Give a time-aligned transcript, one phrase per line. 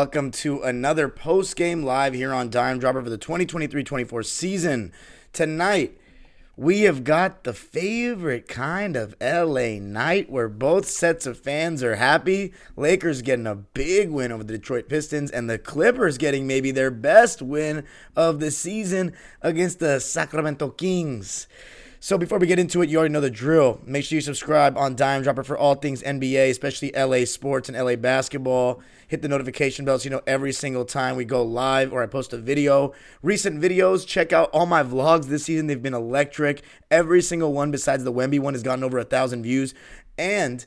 [0.00, 4.92] Welcome to another post game live here on Dime Dropper for the 2023 24 season.
[5.32, 5.98] Tonight,
[6.56, 11.96] we have got the favorite kind of LA night where both sets of fans are
[11.96, 12.52] happy.
[12.76, 16.92] Lakers getting a big win over the Detroit Pistons, and the Clippers getting maybe their
[16.92, 21.48] best win of the season against the Sacramento Kings.
[22.08, 23.82] So before we get into it, you already know the drill.
[23.84, 27.76] Make sure you subscribe on Dime Dropper for all things NBA, especially LA sports and
[27.76, 28.80] LA basketball.
[29.08, 32.06] Hit the notification bell so you know every single time we go live or I
[32.06, 32.94] post a video.
[33.20, 35.66] Recent videos, check out all my vlogs this season.
[35.66, 36.62] They've been electric.
[36.90, 39.74] Every single one besides the Wemby one has gotten over a thousand views.
[40.16, 40.64] And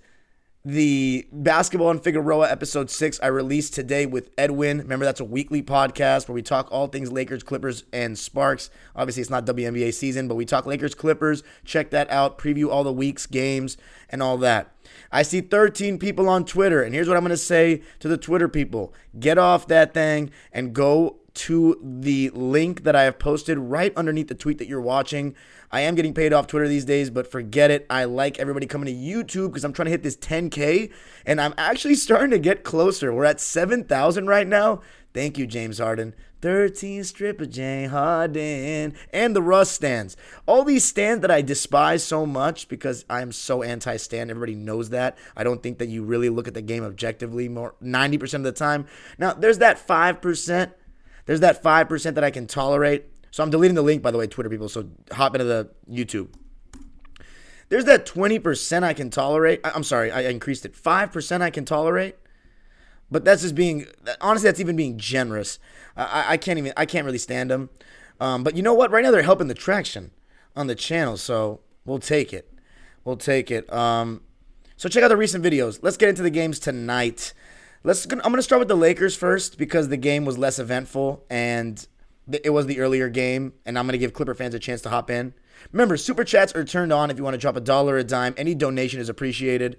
[0.64, 4.78] the basketball and Figueroa episode six I released today with Edwin.
[4.78, 8.70] Remember, that's a weekly podcast where we talk all things Lakers, Clippers, and Sparks.
[8.95, 11.42] Obviously, it's not WNBA season, but we talk Lakers, Clippers.
[11.66, 12.38] Check that out.
[12.38, 13.76] Preview all the week's games
[14.09, 14.76] and all that.
[15.12, 18.17] I see 13 people on Twitter, and here's what I'm going to say to the
[18.17, 23.58] Twitter people get off that thing and go to the link that I have posted
[23.58, 25.36] right underneath the tweet that you're watching.
[25.71, 27.86] I am getting paid off Twitter these days, but forget it.
[27.89, 30.91] I like everybody coming to YouTube because I'm trying to hit this 10K,
[31.25, 33.14] and I'm actually starting to get closer.
[33.14, 34.81] We're at 7,000 right now.
[35.14, 36.14] Thank you, James Harden.
[36.41, 38.95] 13 stripper James Harden.
[39.14, 40.17] And the Russ stands.
[40.45, 44.30] All these stands that I despise so much because I'm so anti stand.
[44.30, 45.17] Everybody knows that.
[45.36, 48.52] I don't think that you really look at the game objectively more 90% of the
[48.52, 48.87] time.
[49.17, 50.71] Now, there's that 5%.
[51.26, 53.05] There's that 5% that I can tolerate.
[53.32, 54.70] So I'm deleting the link, by the way, Twitter people.
[54.70, 56.30] So hop into the YouTube.
[57.70, 59.61] There's that 20% I can tolerate.
[59.64, 60.76] I- I'm sorry, I increased it.
[60.76, 62.15] 5% I can tolerate.
[63.09, 63.87] But that's just being,
[64.20, 65.59] honestly, that's even being generous.
[65.95, 67.70] I, I can't even, I can't really stand them.
[68.20, 68.92] Um, but you know what?
[68.92, 70.11] Right now they're helping the traction
[70.55, 71.17] on the channel.
[71.17, 72.52] So we'll take it.
[73.03, 73.71] We'll take it.
[73.73, 74.21] Um,
[74.77, 75.80] so check out the recent videos.
[75.82, 77.33] Let's get into the games tonight.
[77.83, 78.05] Let's.
[78.05, 81.86] I'm to start with the Lakers first because the game was less eventful and
[82.43, 85.09] it was the earlier game, and I'm to give Clipper fans a chance to hop
[85.09, 85.33] in.
[85.71, 88.36] Remember, super chats are turned on if you want to drop a dollar a dime.
[88.37, 89.77] Any donation is appreciated.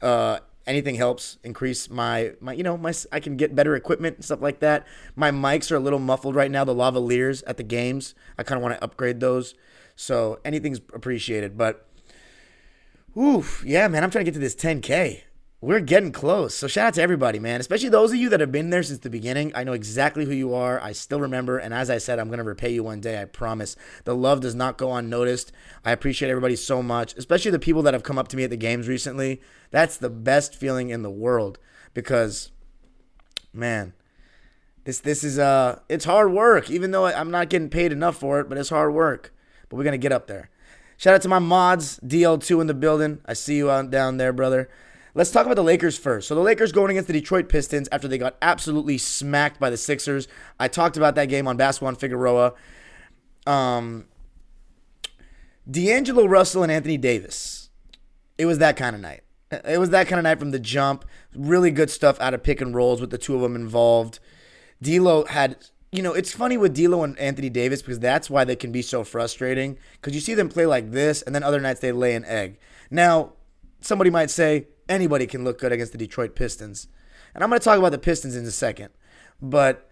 [0.00, 4.24] Uh, anything helps increase my my you know my I can get better equipment and
[4.24, 4.86] stuff like that.
[5.14, 6.64] My mics are a little muffled right now.
[6.64, 9.54] The lavaliers at the games, I kind of want to upgrade those.
[9.94, 11.58] So anything's appreciated.
[11.58, 11.86] But,
[13.14, 15.24] oof, yeah, man, I'm trying to get to this 10k
[15.62, 16.56] we're getting close.
[16.56, 17.60] So shout out to everybody, man.
[17.60, 19.52] Especially those of you that have been there since the beginning.
[19.54, 20.82] I know exactly who you are.
[20.82, 21.56] I still remember.
[21.56, 23.22] And as I said, I'm going to repay you one day.
[23.22, 23.76] I promise.
[24.02, 25.52] The love does not go unnoticed.
[25.84, 28.50] I appreciate everybody so much, especially the people that have come up to me at
[28.50, 29.40] the games recently.
[29.70, 31.60] That's the best feeling in the world
[31.94, 32.50] because,
[33.52, 33.92] man,
[34.82, 36.70] this this is uh it's hard work.
[36.70, 39.32] Even though I'm not getting paid enough for it, but it's hard work.
[39.68, 40.50] But we're gonna get up there.
[40.96, 43.20] Shout out to my mods, DL2 in the building.
[43.26, 44.68] I see you out down there, brother.
[45.14, 46.28] Let's talk about the Lakers first.
[46.28, 49.76] So the Lakers going against the Detroit Pistons after they got absolutely smacked by the
[49.76, 50.26] Sixers.
[50.58, 52.54] I talked about that game on Basketball and Figueroa.
[53.46, 54.06] Um,
[55.70, 57.68] D'Angelo Russell and Anthony Davis.
[58.38, 59.22] It was that kind of night.
[59.50, 61.04] It was that kind of night from the jump.
[61.34, 64.18] Really good stuff out of pick and rolls with the two of them involved.
[64.80, 65.56] D'Lo had,
[65.92, 68.80] you know, it's funny with D'Lo and Anthony Davis because that's why they can be
[68.80, 69.76] so frustrating.
[70.00, 72.58] Because you see them play like this, and then other nights they lay an egg.
[72.90, 73.34] Now,
[73.82, 76.88] somebody might say anybody can look good against the Detroit Pistons,
[77.34, 78.90] and I'm going to talk about the Pistons in a second.
[79.40, 79.88] But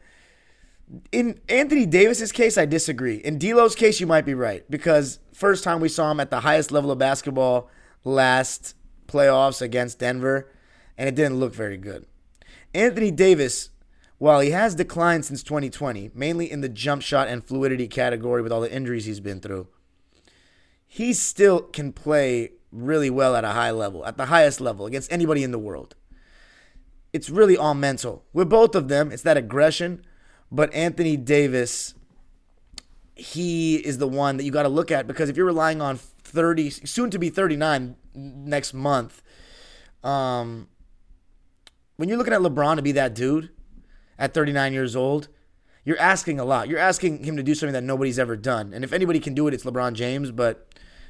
[1.12, 3.16] in Anthony Davis's case, I disagree.
[3.16, 6.40] In D'Lo's case, you might be right because first time we saw him at the
[6.40, 7.70] highest level of basketball
[8.04, 8.74] last
[9.06, 10.50] playoffs against Denver,
[10.96, 12.06] and it didn't look very good.
[12.74, 13.70] Anthony Davis,
[14.18, 18.52] while he has declined since 2020, mainly in the jump shot and fluidity category with
[18.52, 19.68] all the injuries he's been through,
[20.86, 25.10] he still can play really well at a high level, at the highest level against
[25.12, 25.94] anybody in the world.
[27.12, 28.24] It's really all mental.
[28.32, 30.04] With both of them, it's that aggression,
[30.50, 31.94] but Anthony Davis,
[33.14, 35.96] he is the one that you got to look at because if you're relying on
[35.96, 39.22] 30, soon to be 39 next month,
[40.04, 40.68] um,
[41.96, 43.50] when you're looking at LeBron to be that dude
[44.18, 45.28] at 39 years old,
[45.84, 46.68] you're asking a lot.
[46.68, 48.72] You're asking him to do something that nobody's ever done.
[48.72, 50.68] And if anybody can do it, it's LeBron James, but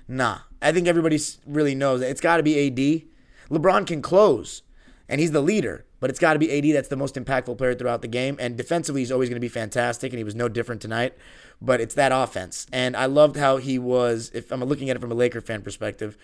[0.09, 0.39] nah.
[0.63, 3.03] I think everybody really knows it's got to be AD.
[3.51, 4.63] LeBron can close,
[5.09, 5.87] and he's the leader.
[6.01, 8.37] But it's got to be AD that's the most impactful player throughout the game.
[8.41, 11.15] And defensively, he's always going to be fantastic, and he was no different tonight.
[11.61, 12.67] But it's that offense.
[12.73, 15.61] And I loved how he was, if I'm looking at it from a Laker fan
[15.61, 16.17] perspective,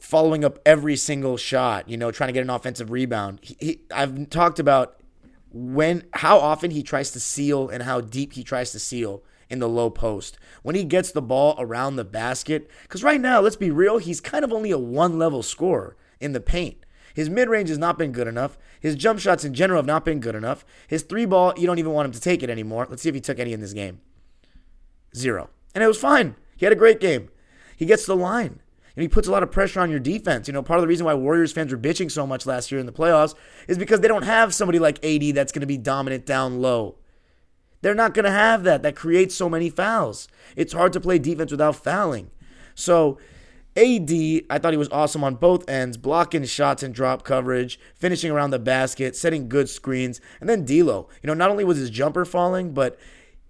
[0.00, 3.38] following up every single shot, you know, trying to get an offensive rebound.
[3.40, 4.96] He, he, I've talked about
[5.52, 9.58] when how often he tries to seal and how deep he tries to seal in
[9.58, 10.38] the low post.
[10.62, 14.20] When he gets the ball around the basket, because right now, let's be real, he's
[14.20, 16.78] kind of only a one level scorer in the paint.
[17.14, 18.56] His mid range has not been good enough.
[18.80, 20.64] His jump shots in general have not been good enough.
[20.88, 22.86] His three ball, you don't even want him to take it anymore.
[22.88, 24.00] Let's see if he took any in this game.
[25.14, 25.50] Zero.
[25.74, 26.36] And it was fine.
[26.56, 27.28] He had a great game.
[27.76, 28.60] He gets the line.
[28.96, 30.48] And he puts a lot of pressure on your defense.
[30.48, 32.78] You know, part of the reason why Warriors fans were bitching so much last year
[32.78, 33.34] in the playoffs
[33.68, 36.96] is because they don't have somebody like AD that's going to be dominant down low.
[37.82, 38.82] They're not going to have that.
[38.82, 40.28] That creates so many fouls.
[40.56, 42.30] It's hard to play defense without fouling.
[42.74, 43.18] So,
[43.76, 44.10] AD,
[44.50, 48.50] I thought he was awesome on both ends, blocking shots and drop coverage, finishing around
[48.50, 50.20] the basket, setting good screens.
[50.40, 52.98] And then D'Lo, you know, not only was his jumper falling, but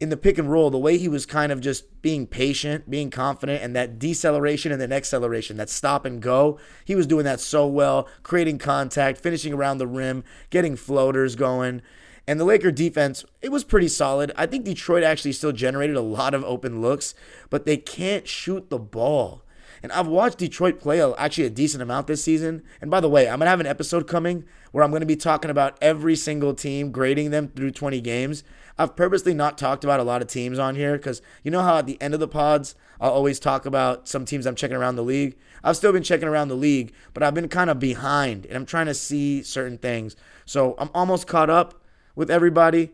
[0.03, 3.11] in the pick and roll, the way he was kind of just being patient, being
[3.11, 7.39] confident, and that deceleration and then acceleration, that stop and go, he was doing that
[7.39, 11.83] so well, creating contact, finishing around the rim, getting floaters going.
[12.27, 14.33] And the Laker defense, it was pretty solid.
[14.37, 17.15] I think Detroit actually still generated a lot of open looks,
[17.51, 19.43] but they can't shoot the ball.
[19.83, 22.63] And I've watched Detroit play actually a decent amount this season.
[22.81, 25.07] And by the way, I'm going to have an episode coming where I'm going to
[25.07, 28.45] be talking about every single team, grading them through 20 games.
[28.79, 31.79] I've purposely not talked about a lot of teams on here because you know how
[31.79, 34.95] at the end of the pods, I'll always talk about some teams I'm checking around
[34.95, 35.37] the league.
[35.65, 38.67] I've still been checking around the league, but I've been kind of behind and I'm
[38.67, 40.15] trying to see certain things.
[40.47, 41.82] So I'm almost caught up
[42.15, 42.91] with everybody.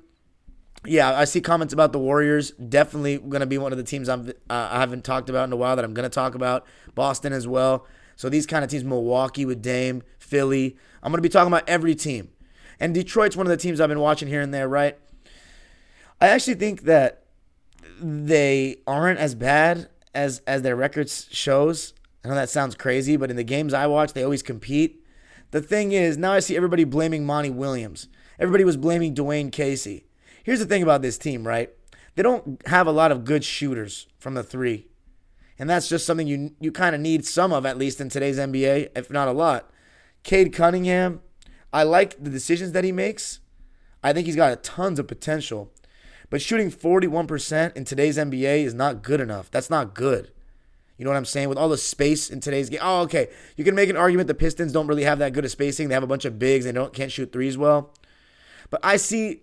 [0.85, 2.53] Yeah, I see comments about the Warriors.
[2.53, 5.53] Definitely going to be one of the teams I'm, uh, I haven't talked about in
[5.53, 6.67] a while that I'm going to talk about.
[6.95, 7.87] Boston as well.
[8.17, 10.77] So these kind of teams, Milwaukee with Dame, Philly.
[11.03, 12.31] I'm going to be talking about every team.
[12.81, 14.97] And Detroit's one of the teams I've been watching here and there, right?
[16.21, 17.25] I actually think that
[18.01, 21.95] they aren't as bad as as their records shows.
[22.25, 25.05] I know that sounds crazy, but in the games I watch, they always compete.
[25.51, 28.09] The thing is, now I see everybody blaming Monty Williams.
[28.39, 30.07] Everybody was blaming Dwayne Casey.
[30.43, 31.71] Here's the thing about this team, right?
[32.15, 34.89] They don't have a lot of good shooters from the three.
[35.59, 38.39] And that's just something you you kind of need some of at least in today's
[38.39, 39.71] NBA, if not a lot.
[40.23, 41.21] Cade Cunningham,
[41.73, 43.41] I like the decisions that he makes.
[44.03, 45.73] I think he's got tons of potential.
[46.31, 49.51] But shooting 41% in today's NBA is not good enough.
[49.51, 50.31] That's not good.
[50.97, 51.49] You know what I'm saying?
[51.49, 52.81] With all the space in today's game.
[52.83, 53.29] Oh, okay.
[53.57, 55.89] You can make an argument the Pistons don't really have that good of spacing.
[55.89, 56.65] They have a bunch of bigs.
[56.65, 57.95] They don't can't shoot threes well.
[58.71, 59.43] But I see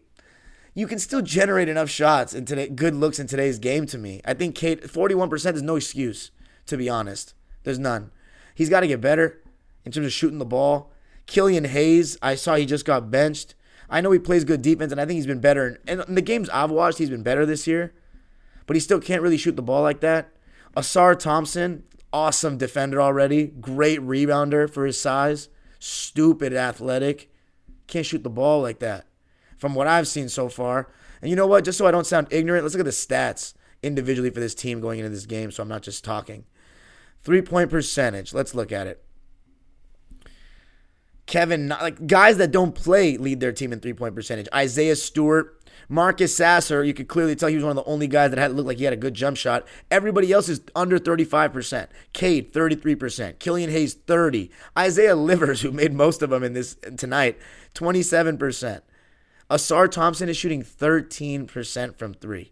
[0.74, 4.22] you can still generate enough shots and today good looks in today's game to me.
[4.26, 6.32] I think Cade 41% is no excuse,
[6.68, 7.34] to be honest.
[7.64, 8.12] There's none.
[8.54, 9.42] He's got to get better
[9.86, 10.92] in terms of shooting the ball.
[11.28, 13.56] Killian Hayes, I saw he just got benched.
[13.90, 15.80] I know he plays good defense, and I think he's been better.
[15.88, 17.94] And in the games I've watched, he's been better this year.
[18.68, 20.32] But he still can't really shoot the ball like that.
[20.76, 23.48] Ausar Thompson, awesome defender already.
[23.48, 25.50] Great rebounder for his size.
[25.80, 27.32] Stupid athletic.
[27.88, 29.06] Can't shoot the ball like that
[29.58, 30.90] from what I've seen so far.
[31.22, 31.64] And you know what?
[31.64, 34.82] Just so I don't sound ignorant, let's look at the stats individually for this team
[34.82, 36.46] going into this game so I'm not just talking.
[37.24, 38.34] Three point percentage.
[38.34, 39.04] Let's look at it.
[41.26, 44.48] Kevin, like guys that don't play lead their team in three point percentage.
[44.54, 45.60] Isaiah Stewart,
[45.90, 48.52] Marcus Sasser, you could clearly tell he was one of the only guys that had
[48.52, 49.68] looked like he had a good jump shot.
[49.90, 51.88] Everybody else is under 35%.
[52.14, 53.40] Cade, 33%.
[53.40, 54.52] Killian Hayes, 30.
[54.78, 57.40] Isaiah Livers, who made most of them in this tonight,
[57.74, 58.82] 27%.
[59.50, 62.52] Ausar Thompson is shooting 13% from three.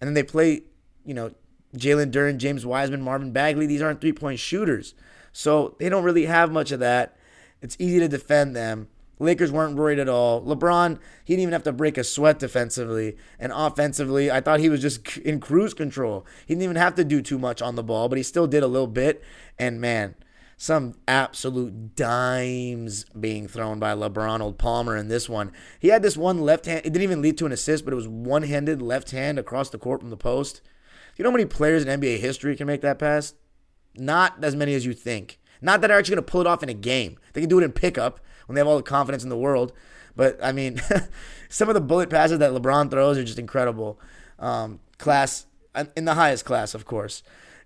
[0.00, 0.62] And then they play,
[1.04, 1.32] you know,
[1.76, 3.66] Jalen Duren, James Wiseman, Marvin Bagley.
[3.66, 4.94] These aren't three point shooters.
[5.32, 7.16] So they don't really have much of that.
[7.60, 8.88] It's easy to defend them.
[9.20, 10.42] Lakers weren't worried at all.
[10.42, 13.16] LeBron, he didn't even have to break a sweat defensively.
[13.38, 16.24] And offensively, I thought he was just in cruise control.
[16.46, 18.62] He didn't even have to do too much on the ball, but he still did
[18.62, 19.22] a little bit.
[19.58, 20.14] And man,
[20.60, 25.52] some absolute dimes being thrown by LeBron old Palmer in this one.
[25.78, 27.96] He had this one left hand, it didn't even lead to an assist, but it
[27.96, 30.60] was one handed left hand across the court from the post.
[31.16, 33.34] You know how many players in NBA history can make that pass?
[33.94, 35.38] Not as many as you think.
[35.62, 37.18] Not that they're actually going to pull it off in a game.
[37.32, 39.72] They can do it in pickup when they have all the confidence in the world.
[40.16, 40.80] But I mean,
[41.48, 44.00] some of the bullet passes that LeBron throws are just incredible.
[44.40, 45.46] Um, class
[45.96, 47.22] in the highest class, of course.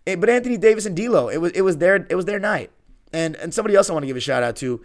[0.06, 2.70] Eh, but Anthony Davis and D'Lo, it was it was their it was their night.
[3.12, 4.80] And and somebody else I want to give a shout out to,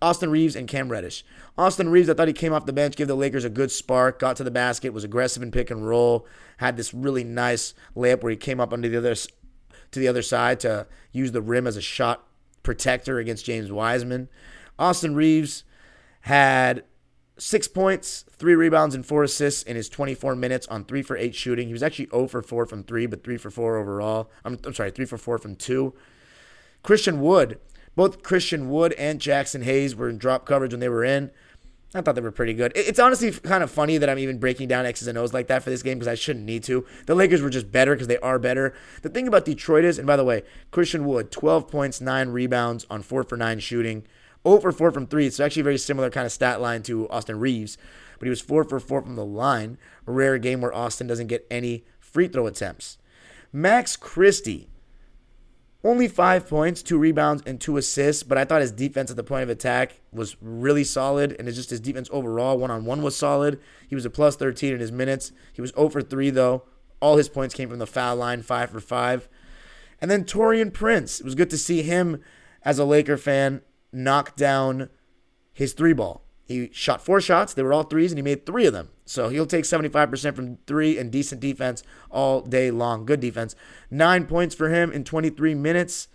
[0.00, 1.24] Austin Reaves and Cam Reddish.
[1.56, 4.18] Austin Reaves, I thought he came off the bench, gave the Lakers a good spark,
[4.18, 6.26] got to the basket, was aggressive in pick and roll,
[6.58, 10.22] had this really nice layup where he came up under the other to the other
[10.22, 12.26] side to use the rim as a shot
[12.62, 14.28] protector against James Wiseman.
[14.78, 15.64] Austin Reaves
[16.22, 16.84] had
[17.38, 21.34] six points, three rebounds, and four assists in his 24 minutes on three for eight
[21.34, 21.68] shooting.
[21.68, 24.30] He was actually 0 for 4 from three, but three for four overall.
[24.44, 25.94] I'm, I'm sorry, three for four from two.
[26.86, 27.58] Christian Wood,
[27.96, 31.32] both Christian Wood and Jaxson Hayes were in drop coverage when they were in.
[31.92, 32.70] I thought they were pretty good.
[32.76, 35.64] It's honestly kind of funny that I'm even breaking down X's and O's like that
[35.64, 36.86] for this game because I shouldn't need to.
[37.06, 38.72] The Lakers were just better because they are better.
[39.02, 42.86] The thing about Detroit is, and by the way, Christian Wood, 12 points, 9 rebounds
[42.88, 44.04] on 4 for 9 shooting.
[44.46, 45.26] 0 for 4 from 3.
[45.26, 47.78] It's actually a very similar kind of stat line to Austin Reaves,
[48.20, 49.76] but he was 4 for 4 from the line.
[50.06, 52.98] A rare game where Austin doesn't get any free throw attempts.
[53.52, 54.68] Max Christie,
[55.86, 59.24] only five points, two rebounds, and two assists, but I thought his defense at the
[59.24, 63.02] point of attack was really solid, and it's just his defense overall, one on one,
[63.02, 63.60] was solid.
[63.88, 65.32] He was a plus 13 in his minutes.
[65.52, 66.64] He was 0 for 3, though.
[67.00, 69.28] All his points came from the foul line, 5 for 5.
[70.00, 71.20] And then Taurean Prince.
[71.20, 72.22] It was good to see him
[72.62, 73.62] as a Laker fan
[73.92, 74.90] knock down
[75.52, 76.25] his three ball.
[76.46, 77.52] He shot four shots.
[77.52, 78.90] They were all threes, and he made three of them.
[79.04, 83.04] So he'll take 75% from three and decent defense all day long.
[83.04, 83.56] Good defense.
[83.90, 86.08] Nine points for him in 23 minutes.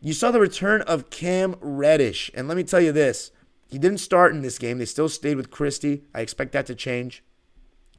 [0.00, 2.30] You saw the return of Cam Reddish.
[2.34, 3.32] And let me tell you this
[3.68, 4.78] he didn't start in this game.
[4.78, 6.04] They still stayed with Christie.
[6.14, 7.24] I expect that to change.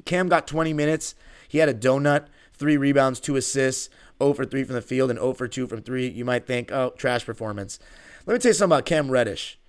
[0.05, 1.15] Cam got 20 minutes.
[1.47, 3.89] He had a donut, three rebounds, two assists,
[4.21, 6.07] 0 for 3 from the field, and 0 for 2 from 3.
[6.07, 7.79] You might think, oh, trash performance.
[8.25, 9.59] Let me tell you something about Cam Reddish.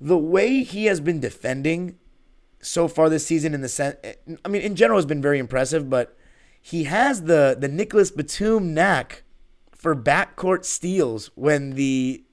[0.00, 1.98] The way he has been defending
[2.60, 3.96] so far this season, in the sense,
[4.44, 5.88] I mean, in general, has been very impressive.
[5.88, 6.16] But
[6.60, 9.22] he has the the Nicolas Batum knack
[9.72, 12.24] for backcourt steals when the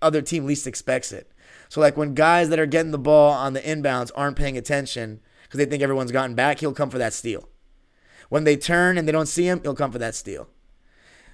[0.00, 1.30] other team least expects it.
[1.68, 5.20] So like when guys that are getting the ball on the inbounds aren't paying attention
[5.42, 7.48] because they think everyone's gotten back, he'll come for that steal.
[8.30, 10.48] When they turn and they don't see him, he'll come for that steal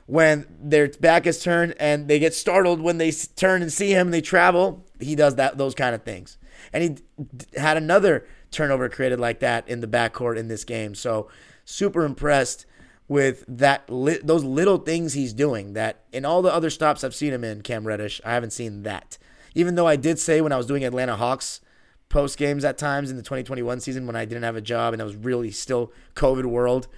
[0.07, 4.09] when their back is turned and they get startled when they turn and see him
[4.09, 4.85] and they travel.
[5.01, 6.39] He does that those kind of things.
[6.73, 10.95] And he had another turnover created like that in the backcourt in this game.
[10.95, 11.29] So
[11.65, 12.67] super impressed
[13.09, 17.15] with that li- those little things he's doing that in all the other stops I've
[17.15, 19.19] seen him in Cam Reddish, I haven't seen that.
[19.55, 21.61] Even though I did say when I was doing Atlanta Hawks
[22.09, 25.03] post games at times in the 2021 season when I didn't have a job and
[25.03, 26.89] I was really still COVID world,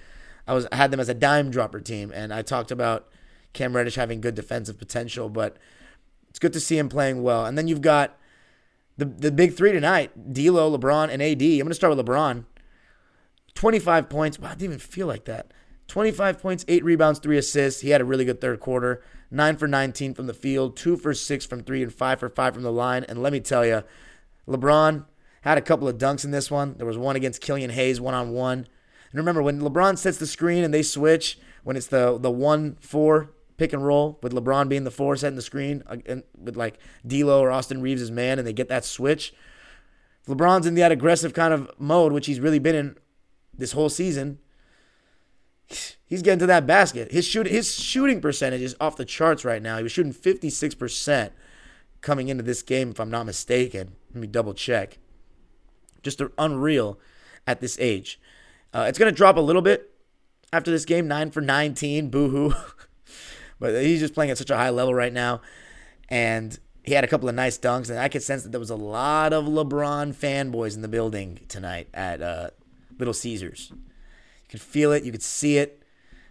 [0.47, 3.09] I was had them as a dime dropper team, and I talked about
[3.53, 5.57] Cam Reddish having good defensive potential, but
[6.29, 7.45] it's good to see him playing well.
[7.45, 8.17] And then you've got
[8.97, 11.41] the the big three tonight: D'Lo, LeBron, and AD.
[11.41, 12.45] I'm going to start with LeBron.
[13.55, 14.39] 25 points.
[14.39, 15.51] Wow, I didn't even feel like that.
[15.87, 17.81] 25 points, eight rebounds, three assists.
[17.81, 19.01] He had a really good third quarter.
[19.31, 22.53] Nine for 19 from the field, two for six from three, and five for five
[22.53, 23.03] from the line.
[23.05, 23.83] And let me tell you,
[24.47, 25.05] LeBron
[25.41, 26.75] had a couple of dunks in this one.
[26.77, 28.67] There was one against Killian Hayes, one on one.
[29.17, 32.77] And remember, when LeBron sets the screen and they switch, when it's the the one
[32.79, 36.55] four pick and roll with LeBron being the four setting the screen uh, and with
[36.55, 39.33] like D'Lo or Austin Reaves as man, and they get that switch.
[40.27, 42.95] LeBron's in that aggressive kind of mode, which he's really been in
[43.57, 44.37] this whole season.
[46.05, 47.11] He's getting to that basket.
[47.11, 49.77] His shoot his shooting percentage is off the charts right now.
[49.77, 51.31] He was shooting 56%
[52.01, 53.93] coming into this game, if I'm not mistaken.
[54.13, 54.99] Let me double check.
[56.03, 56.99] Just unreal
[57.47, 58.19] at this age.
[58.77, 59.91] Uh, it's going to drop a little bit
[60.53, 62.53] after this game, 9 for 19, boo hoo.
[63.59, 65.41] but he's just playing at such a high level right now.
[66.09, 68.69] And he had a couple of nice dunks, and I could sense that there was
[68.69, 72.51] a lot of LeBron fanboys in the building tonight at uh,
[72.99, 73.71] Little Caesars.
[73.71, 75.81] You could feel it, you could see it.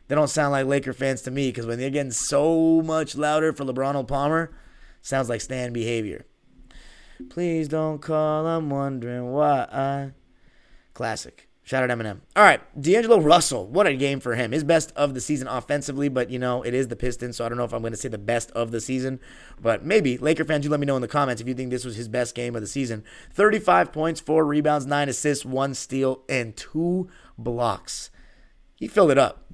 [0.07, 3.53] They don't sound like Laker fans to me because when they're getting so much louder
[3.55, 4.57] for LeBron Palmer,
[5.03, 6.25] sounds like stand behavior.
[7.29, 10.13] Please don't call, I'm wondering why.
[10.95, 11.46] Classic.
[11.67, 12.21] Shout out Eminem.
[12.37, 13.67] All right, D'Angelo Russell.
[13.67, 14.53] What a game for him.
[14.53, 17.49] His best of the season offensively, but you know, it is the Pistons, so I
[17.49, 19.19] don't know if I'm going to say the best of the season,
[19.61, 20.17] but maybe.
[20.17, 22.07] Laker fans, you let me know in the comments if you think this was his
[22.07, 23.03] best game of the season.
[23.33, 28.11] 35 points, 4 rebounds, 9 assists, 1 steal, and 2 blocks.
[28.77, 29.51] He filled it up.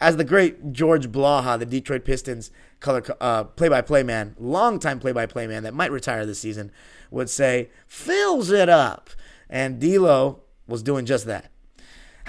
[0.00, 2.50] As the great George Blaha, the Detroit Pistons
[2.80, 6.72] color uh, play-by-play man, longtime play-by-play man that might retire this season,
[7.10, 9.10] would say, fills it up.
[9.50, 11.49] And D'Lo was doing just that.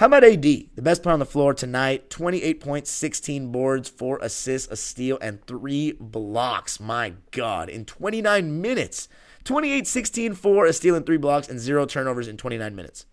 [0.02, 0.42] How about AD?
[0.42, 5.16] The best player on the floor tonight 28 points, 16 boards, 4 assists, a steal,
[5.22, 6.80] and 3 blocks.
[6.80, 7.68] My God.
[7.68, 9.08] In 29 minutes.
[9.44, 13.06] 28, 16, 4, a steal, and 3 blocks, and 0 turnovers in 29 minutes.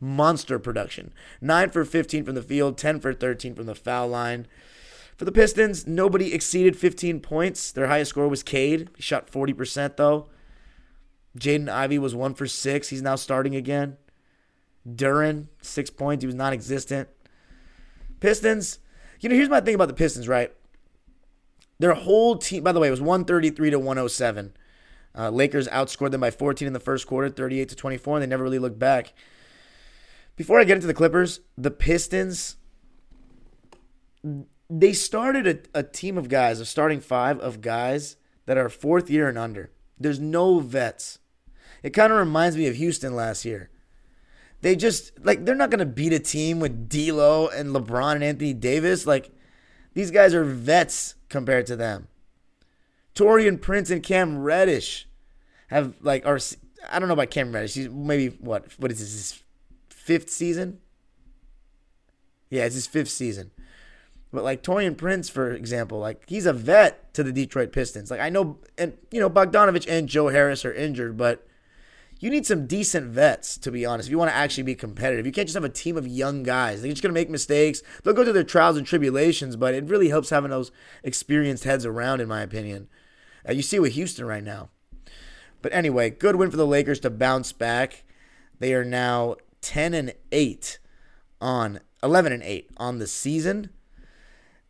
[0.00, 1.12] Monster production.
[1.42, 4.46] 9 for 15 from the field, 10 for 13 from the foul line.
[5.18, 7.70] For the Pistons, nobody exceeded 15 points.
[7.70, 8.88] Their highest score was Cade.
[8.96, 10.30] He shot 40%, though.
[11.38, 12.88] Jaden Ivey was 1 for 6.
[12.88, 13.98] He's now starting again.
[14.88, 16.22] Duren, six points.
[16.22, 17.08] He was non existent.
[18.20, 18.78] Pistons,
[19.20, 20.52] you know, here's my thing about the Pistons, right?
[21.78, 24.52] Their whole team, by the way, it was 133 to 107
[25.16, 28.26] Uh, Lakers outscored them by 14 in the first quarter, 38 to 24, and they
[28.26, 29.12] never really looked back.
[30.36, 32.56] Before I get into the Clippers, the Pistons,
[34.68, 39.10] they started a, a team of guys, a starting five of guys that are fourth
[39.10, 39.70] year and under.
[39.98, 41.18] There's no vets.
[41.82, 43.70] It kind of reminds me of Houston last year.
[44.62, 48.52] They just like they're not gonna beat a team with D'Lo and LeBron and Anthony
[48.52, 49.06] Davis.
[49.06, 49.30] Like
[49.94, 52.08] these guys are vets compared to them.
[53.14, 55.08] Taurean Prince and Cam Reddish
[55.68, 56.38] have like are
[56.90, 57.74] I don't know about Cam Reddish.
[57.74, 59.42] He's maybe what what is this his
[59.88, 60.80] fifth season?
[62.50, 63.52] Yeah, it's his fifth season.
[64.32, 68.10] But like Taurean Prince, for example, like he's a vet to the Detroit Pistons.
[68.10, 71.46] Like I know, and you know Bogdanovich and Joe Harris are injured, but
[72.20, 75.24] you need some decent vets, to be honest, if you want to actually be competitive.
[75.24, 76.82] You can't just have a team of young guys.
[76.82, 77.82] They're just going to make mistakes.
[78.04, 80.70] They'll go through their trials and tribulations, but it really helps having those
[81.02, 82.88] experienced heads around, in my opinion.
[83.48, 84.68] Uh, you see with Houston right now.
[85.62, 88.04] But anyway, good win for the Lakers to bounce back.
[88.58, 90.78] They are now 10 and 8
[91.40, 93.70] on 11 and 8 on the season.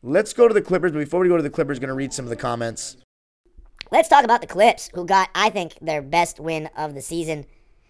[0.05, 0.93] Let's go to the Clippers.
[0.93, 2.97] But before we go to the Clippers, going to read some of the comments.
[3.93, 7.45] Let's talk about the Clips, who got, I think, their best win of the season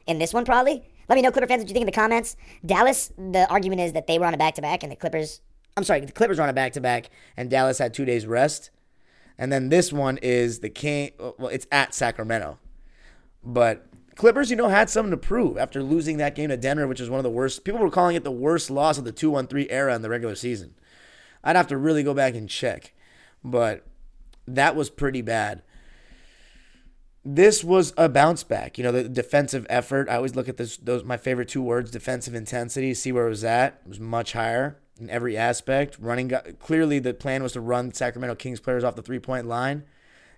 [0.06, 0.82] in this one, probably.
[1.10, 2.36] Let me know, Clipper fans, what you think in the comments.
[2.64, 5.42] Dallas, the argument is that they were on a back to back, and the Clippers,
[5.76, 8.26] I'm sorry, the Clippers were on a back to back, and Dallas had two days
[8.26, 8.70] rest.
[9.36, 12.58] And then this one is the King, well, it's at Sacramento.
[13.44, 17.00] But Clippers, you know, had something to prove after losing that game to Denver, which
[17.00, 17.62] was one of the worst.
[17.64, 20.08] People were calling it the worst loss of the 2 1 3 era in the
[20.08, 20.74] regular season.
[21.44, 22.94] I'd have to really go back and check.
[23.44, 23.84] But
[24.46, 25.62] that was pretty bad
[27.24, 28.78] this was a bounce back.
[28.78, 30.08] You know, the defensive effort.
[30.08, 32.94] I always look at this, those my favorite two words: defensive intensity.
[32.94, 33.80] See where it was at.
[33.84, 35.98] It was much higher in every aspect.
[36.00, 39.84] Running clearly, the plan was to run Sacramento Kings players off the three point line.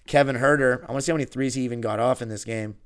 [0.06, 0.82] Kevin Huerter.
[0.82, 2.76] I want to see how many threes he even got off in this game.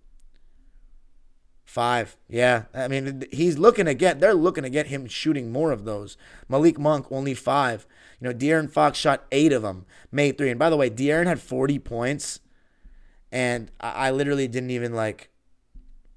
[1.64, 2.16] Five.
[2.28, 2.64] Yeah.
[2.74, 6.16] I mean, he's looking to get, they're looking to get him shooting more of those.
[6.48, 7.86] Malik Monk, only five.
[8.20, 10.50] You know, De'Aaron Fox shot eight of them, made three.
[10.50, 12.40] And by the way, De'Aaron had 40 points
[13.36, 15.28] and I, I literally didn't even like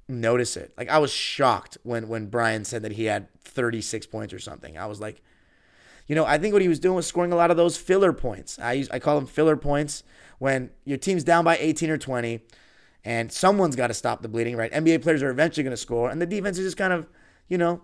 [0.07, 0.73] notice it.
[0.77, 4.77] Like I was shocked when when Brian said that he had 36 points or something.
[4.77, 5.21] I was like,
[6.07, 8.13] you know, I think what he was doing was scoring a lot of those filler
[8.13, 8.57] points.
[8.57, 10.03] I use I call them filler points
[10.37, 12.39] when your team's down by 18 or 20
[13.03, 14.71] and someone's got to stop the bleeding, right?
[14.71, 17.05] NBA players are eventually going to score and the defense is just kind of,
[17.49, 17.81] you know,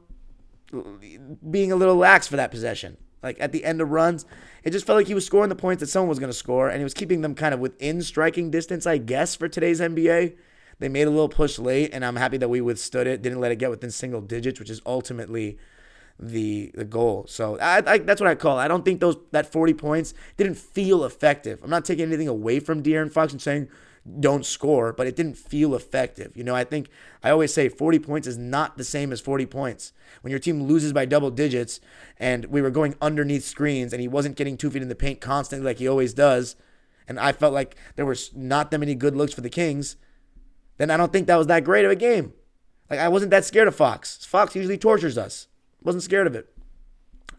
[1.52, 2.95] being a little lax for that possession.
[3.25, 4.23] Like at the end of runs,
[4.63, 6.69] it just felt like he was scoring the points that someone was going to score,
[6.69, 10.35] and he was keeping them kind of within striking distance, I guess, for today's NBA.
[10.77, 13.51] They made a little push late, and I'm happy that we withstood it, didn't let
[13.51, 15.57] it get within single digits, which is ultimately
[16.19, 17.25] the the goal.
[17.27, 18.59] So I, I, that's what I call.
[18.59, 18.63] It.
[18.63, 21.59] I don't think those that 40 points didn't feel effective.
[21.63, 23.69] I'm not taking anything away from De'Aaron Fox and saying
[24.20, 26.38] don't score, but it didn't feel effective.
[26.38, 26.89] You know, I think
[27.24, 29.94] I always say 40 points is not the same as 40 points.
[30.22, 31.80] When your team loses by double digits
[32.20, 35.22] and we were going underneath screens and he wasn't getting two feet in the paint
[35.22, 36.56] constantly like he always does,
[37.08, 39.96] and I felt like there was not that many good looks for the Kings,
[40.78, 42.34] then I don't think that was that great of a game.
[42.89, 44.24] Like I wasn't that scared of Fox.
[44.26, 45.48] Fox usually tortures us.
[45.82, 46.48] Wasn't scared of it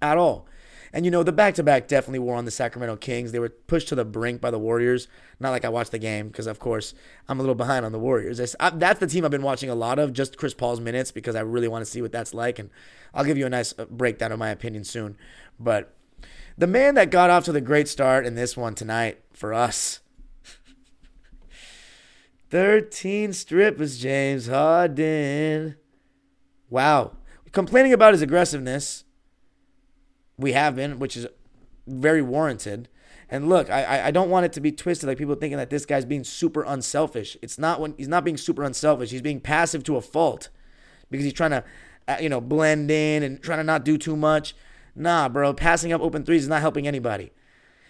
[0.02, 0.46] at all.
[0.92, 3.32] And you know, the back to back definitely were on the Sacramento Kings.
[3.32, 5.08] They were pushed to the brink by the Warriors.
[5.40, 6.94] Not like I watched the game because, of course,
[7.28, 8.54] I'm a little behind on the Warriors.
[8.60, 11.34] I, that's the team I've been watching a lot of, just Chris Paul's minutes because
[11.34, 12.58] I really want to see what that's like.
[12.58, 12.70] And
[13.14, 15.16] I'll give you a nice uh, breakdown of my opinion soon.
[15.58, 15.94] But
[16.56, 20.00] the man that got off to the great start in this one tonight for us.
[22.50, 25.76] 13 strippers, James Harden.
[26.70, 27.12] Wow.
[27.52, 29.04] Complaining about his aggressiveness
[30.38, 31.26] we have been, which is
[31.86, 32.88] very warranted.
[33.28, 35.86] And look, I I don't want it to be twisted like people thinking that this
[35.86, 37.36] guy's being super unselfish.
[37.42, 39.10] It's not when he's not being super unselfish.
[39.10, 40.48] He's being passive to a fault
[41.10, 41.64] because he's trying to
[42.06, 44.54] uh, you know blend in and trying to not do too much.
[44.94, 47.32] Nah, bro, passing up open threes is not helping anybody.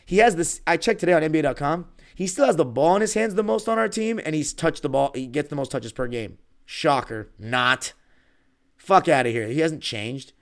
[0.07, 0.61] He has this.
[0.67, 1.87] I checked today on NBA.com.
[2.15, 4.55] He still has the ball in his hands the most on our team, and he's
[4.55, 5.13] touched the ball.
[5.15, 6.39] He gets the most touches per game.
[6.65, 7.93] Shocker, not.
[8.77, 9.49] Fuck out of here.
[9.49, 10.33] He hasn't changed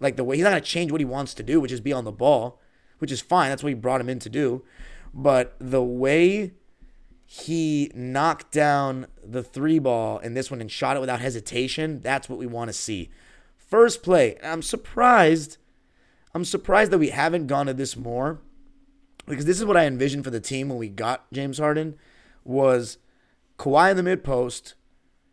[0.00, 1.80] like the way he's not going to change what he wants to do, which is
[1.80, 2.60] be on the ball,
[2.98, 3.50] which is fine.
[3.50, 4.64] That's what he brought him in to do.
[5.12, 6.52] But the way
[7.26, 12.28] he knocked down the three ball in this one and shot it without hesitation, that's
[12.28, 13.10] what we want to see.
[13.56, 15.56] First play, I'm surprised.
[16.34, 18.40] I'm surprised that we haven't gone to this more
[19.26, 21.96] because this is what I envisioned for the team when we got James Harden
[22.44, 22.98] was
[23.58, 24.74] Kawhi in the mid post,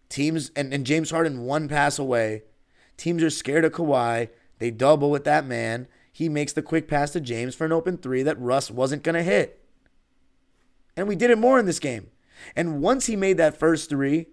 [0.10, 2.43] teams and, and James Harden one pass away.
[2.97, 4.30] Teams are scared of Kawhi.
[4.62, 5.88] They double with that man.
[6.13, 9.15] He makes the quick pass to James for an open three that Russ wasn't going
[9.15, 9.60] to hit.
[10.95, 12.12] And we did it more in this game.
[12.56, 14.28] And once he made that first three,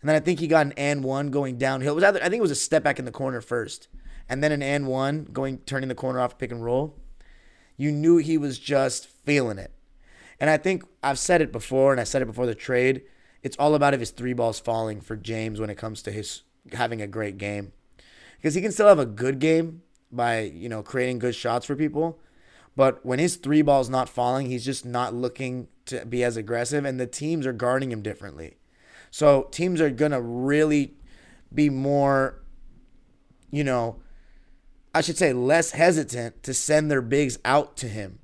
[0.00, 1.94] and then I think he got an and one going downhill.
[1.94, 3.88] It was either, I think it was a step back in the corner first,
[4.28, 6.96] and then an and one going turning the corner off pick and roll.
[7.76, 9.72] You knew he was just feeling it.
[10.38, 13.02] And I think I've said it before, and I said it before the trade.
[13.42, 16.42] It's all about if his three balls falling for James when it comes to his
[16.72, 17.72] having a great game,
[18.42, 21.76] because he can still have a good game by you know creating good shots for
[21.76, 22.18] people.
[22.74, 26.84] But when his three ball's not falling, he's just not looking to be as aggressive,
[26.84, 28.56] and the teams are guarding him differently.
[29.10, 30.94] So teams are gonna really
[31.54, 32.42] be more,
[33.50, 34.00] you know,
[34.94, 38.18] I should say less hesitant to send their bigs out to him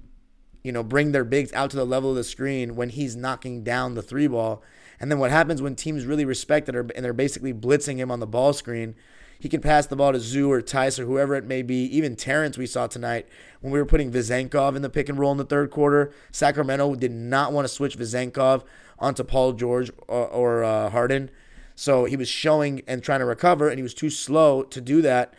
[0.62, 3.62] you know, bring their bigs out to the level of the screen when he's knocking
[3.62, 4.62] down the three ball.
[5.00, 8.20] And then what happens when teams really respect it and they're basically blitzing him on
[8.20, 8.94] the ball screen?
[9.38, 11.84] He can pass the ball to Zoo or Tice or whoever it may be.
[11.84, 13.26] Even Terrence, we saw tonight
[13.60, 16.12] when we were putting Vezenkov in the pick and roll in the third quarter.
[16.32, 18.64] Sacramento did not want to switch Vezenkov
[18.98, 21.30] onto Paul George or, or uh, Harden.
[21.76, 25.00] So he was showing and trying to recover, and he was too slow to do
[25.02, 25.34] that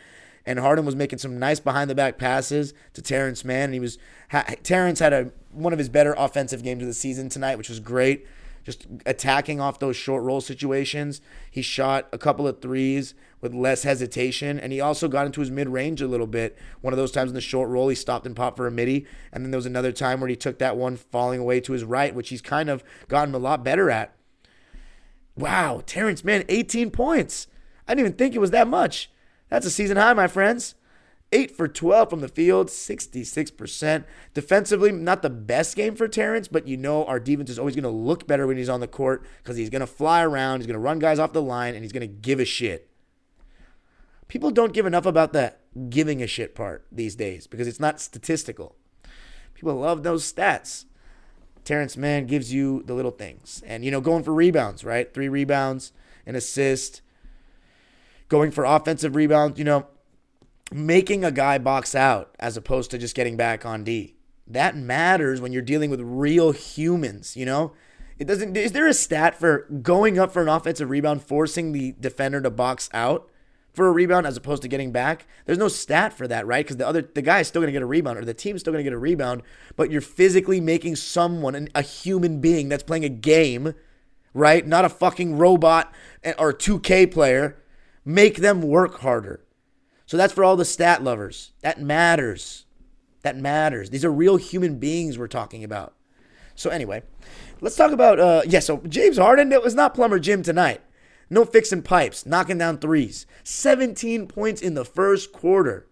[0.45, 3.65] and Harden was making some nice behind the back passes to Terrence Mann.
[3.65, 3.99] And he was
[4.31, 7.69] ha, Terrence had a one of his better offensive games of the season tonight, which
[7.69, 8.25] was great.
[8.69, 11.21] Just attacking off those short roll situations.
[11.49, 15.49] He shot a couple of threes with less hesitation, and he also got into his
[15.49, 16.55] mid range a little bit.
[16.82, 19.08] One of those times in the short roll, he stopped and popped for a midi,
[19.34, 21.84] and then there was another time where he took that one falling away to his
[21.84, 24.13] right, which he's kind of gotten a lot better at.
[25.36, 27.47] Wow, Terrence Mann, 18 points.
[27.88, 29.10] I didn't even think it was that much.
[29.49, 30.75] That's a season high, my friends.
[31.31, 34.03] 8 for 12 from the field, 66%.
[34.33, 37.83] Defensively, not the best game for Terrence, but you know our defense is always going
[37.83, 40.67] to look better when he's on the court because he's going to fly around, he's
[40.67, 42.89] going to run guys off the line, and he's going to give a shit.
[44.27, 45.53] People don't give enough about the
[45.89, 48.75] giving a shit part these days because it's not statistical.
[49.53, 50.85] People love those stats.
[51.63, 53.61] Terrence Mann gives you the little things.
[53.65, 55.13] And, you know, going for rebounds, right?
[55.13, 55.91] Three rebounds,
[56.25, 57.01] an assist
[58.29, 59.87] going for offensive rebounds, you know,
[60.71, 64.15] making a guy box out as opposed to just getting back on D.
[64.47, 67.73] That matters when you're dealing with real humans, you know?
[68.17, 71.93] It doesn't is there a stat for going up for an offensive rebound forcing the
[71.99, 73.29] defender to box out
[73.71, 75.25] for a rebound as opposed to getting back?
[75.45, 76.67] There's no stat for that, right?
[76.67, 78.60] Cuz the other the guy is still going to get a rebound or the team's
[78.62, 79.43] still going to get a rebound,
[79.77, 83.73] but you're physically making someone a human being that's playing a game,
[84.34, 84.67] right?
[84.67, 87.55] Not a fucking robot eh, or 2K player
[88.10, 89.41] Make them work harder.
[90.10, 91.52] So that's for all the stat lovers.
[91.62, 92.65] That matters.
[93.22, 93.91] That matters.
[93.91, 95.93] These are real human beings we're talking about.
[96.56, 97.04] So anyway,
[97.62, 100.82] let's talk about uh yeah, so James Harden, it was not Plumber Jim tonight.
[101.30, 103.28] No fixing pipes, knocking down threes.
[103.43, 105.86] 17 points in the first quarter.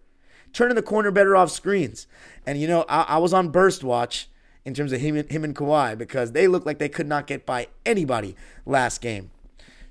[0.52, 2.08] Turning the corner better off screens.
[2.44, 4.28] And you know, I, I was on burst watch
[4.64, 7.46] in terms of him, him and Kawhi because they looked like they could not get
[7.46, 8.34] by anybody
[8.66, 9.30] last game.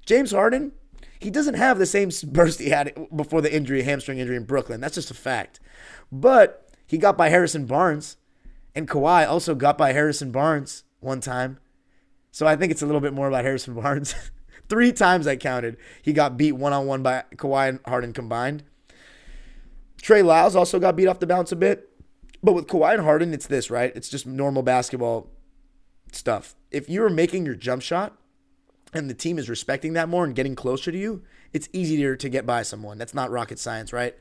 [0.05, 0.73] James Harden,
[1.19, 4.81] he doesn't have the same burst he had before the injury, hamstring injury in Brooklyn.
[4.81, 5.59] That's just a fact.
[6.11, 8.17] But he got by Harrison Barnes,
[8.75, 11.59] and Kawhi also got by Harrison Barnes one time.
[12.31, 14.13] So I think it's a little bit more about Harrison Barnes.
[14.69, 18.63] Three times I counted, he got beat one on one by Kawhi and Harden combined.
[20.01, 21.89] Trey Lyles also got beat off the bounce a bit.
[22.43, 23.91] But with Kawhi and Harden, it's this, right?
[23.95, 25.29] It's just normal basketball
[26.11, 26.55] stuff.
[26.71, 28.16] If you're making your jump shot,
[28.97, 32.29] and the team is respecting that more and getting closer to you, it's easier to
[32.29, 32.97] get by someone.
[32.97, 34.15] That's not rocket science, right?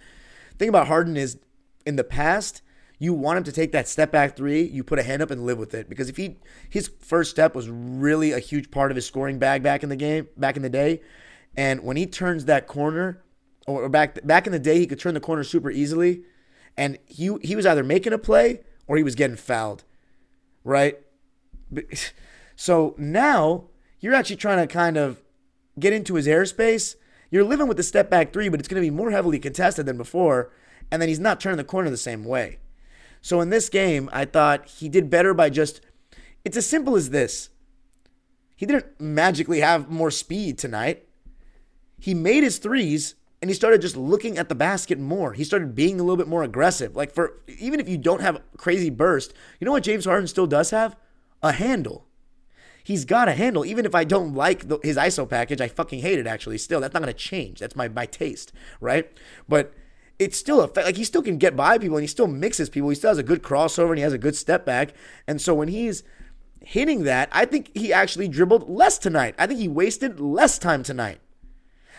[0.59, 1.39] Thing about Harden is
[1.85, 2.63] in the past,
[2.99, 5.45] you want him to take that step back three, you put a hand up and
[5.45, 5.89] live with it.
[5.89, 6.37] Because if he
[6.69, 9.97] his first step was really a huge part of his scoring bag back in the
[9.97, 11.01] game, back in the day.
[11.57, 13.23] And when he turns that corner,
[13.67, 16.23] or back back in the day, he could turn the corner super easily.
[16.77, 19.85] And he he was either making a play or he was getting fouled.
[20.65, 20.99] Right?
[22.57, 23.67] So now
[24.01, 25.23] you're actually trying to kind of
[25.79, 26.97] get into his airspace.
[27.31, 29.87] You're living with the step back three, but it's going to be more heavily contested
[29.87, 30.53] than before.
[30.91, 32.59] And then he's not turning the corner the same way.
[33.21, 35.81] So in this game, I thought he did better by just,
[36.45, 37.51] it's as simple as this.
[38.55, 41.09] He didn't magically have more speed tonight.
[41.99, 45.33] He made his threes and he started just looking at the basket more.
[45.33, 46.97] He started being a little bit more aggressive.
[46.97, 50.47] Like for even if you don't have crazy burst, you know what James Harden still
[50.47, 50.97] does have?
[51.43, 52.06] A handle
[52.87, 53.67] he's got a handle.
[53.67, 56.57] Even if I don't like the, his ISO package, I fucking hate it actually.
[56.57, 57.59] Still, that's not going to change.
[57.59, 59.11] That's my, my taste, right?
[59.49, 59.75] But
[60.21, 62.89] it's still a like he still can get by people and he still mixes people.
[62.89, 64.95] He still has a good crossover and he has a good step back.
[65.27, 66.05] And so when he's
[66.61, 69.35] hitting that, I think he actually dribbled less tonight.
[69.37, 71.19] I think he wasted less time tonight.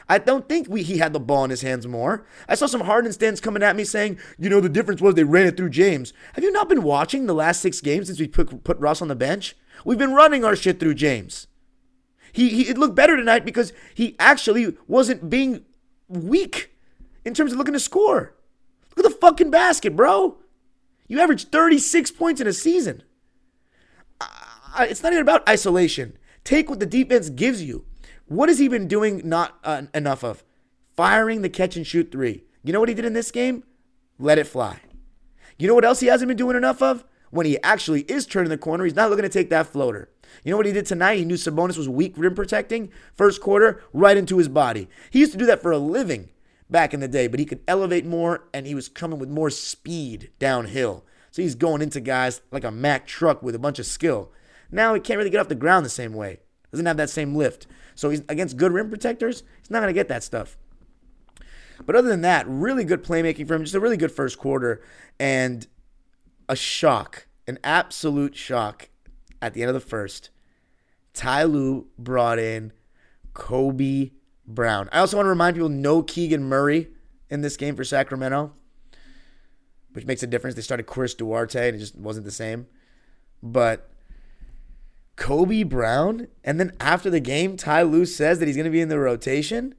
[0.10, 2.26] I don't think we, he had the ball in his hands more.
[2.48, 5.26] I saw some Harden stands coming at me saying, you know, the difference was they
[5.26, 6.14] ran it through James.
[6.34, 9.10] Have you not been watching the last six games since we put, put Russ on
[9.10, 9.54] the bench?
[9.86, 11.48] We've been running our shit through James.
[12.32, 15.66] He, he it looked better tonight because he actually wasn't being
[16.08, 16.72] weak
[17.26, 18.36] in terms of looking to score.
[18.96, 20.38] Look at the fucking basket, bro.
[21.08, 23.04] You averaged 36 points in a season.
[24.80, 26.18] it's not even about isolation.
[26.44, 27.86] Take what the defense gives you.
[28.28, 30.44] What has he been doing not uh, enough of?
[30.96, 32.44] Firing the catch and shoot three.
[32.64, 33.64] You know what he did in this game?
[34.20, 34.82] Let it fly.
[35.58, 37.04] You know what else he hasn't been doing enough of?
[37.38, 40.10] When he actually is turning the corner, he's not looking to take that floater.
[40.44, 41.20] You know what he did tonight?
[41.20, 42.90] He knew Sabonis was weak rim protecting.
[43.14, 44.90] First quarter, right into his body.
[45.12, 46.30] He used to do that for a living
[46.68, 49.52] back in the day, but he could elevate more and he was coming with more
[49.52, 51.06] speed downhill.
[51.30, 54.32] So he's going into guys like a Mack truck with a bunch of skill.
[54.72, 56.40] Now he can't really get off the ground the same way.
[56.72, 57.68] Doesn't have that same lift.
[57.94, 60.58] So he's against good rim protectors, he's not going to get that stuff.
[61.86, 63.64] But other than that, really good playmaking for him.
[63.64, 64.82] Just a really good first quarter
[65.20, 65.68] and
[66.50, 68.90] a shock, an absolute shock
[69.42, 70.30] at the end of the first.
[71.14, 72.74] Ty Lue brought in
[73.34, 74.12] Kobe
[74.46, 74.90] Brown.
[74.92, 76.90] I also want to remind people no Keegan Murray
[77.30, 78.54] in this game for Sacramento,
[79.94, 80.56] which makes a difference.
[80.56, 82.68] They started Chris Duarte and it just wasn't the same.
[83.42, 83.90] But
[85.16, 88.82] Kobe Brown, and then after the game, Ty Lue says that he's going to be
[88.82, 89.76] in the rotation.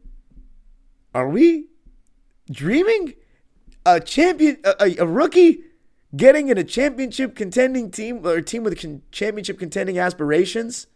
[1.15, 1.67] Are we
[2.51, 3.15] dreaming?
[3.87, 5.63] A champion, a, a rookie
[6.17, 10.87] getting in a championship contending team or a team with championship contending aspirations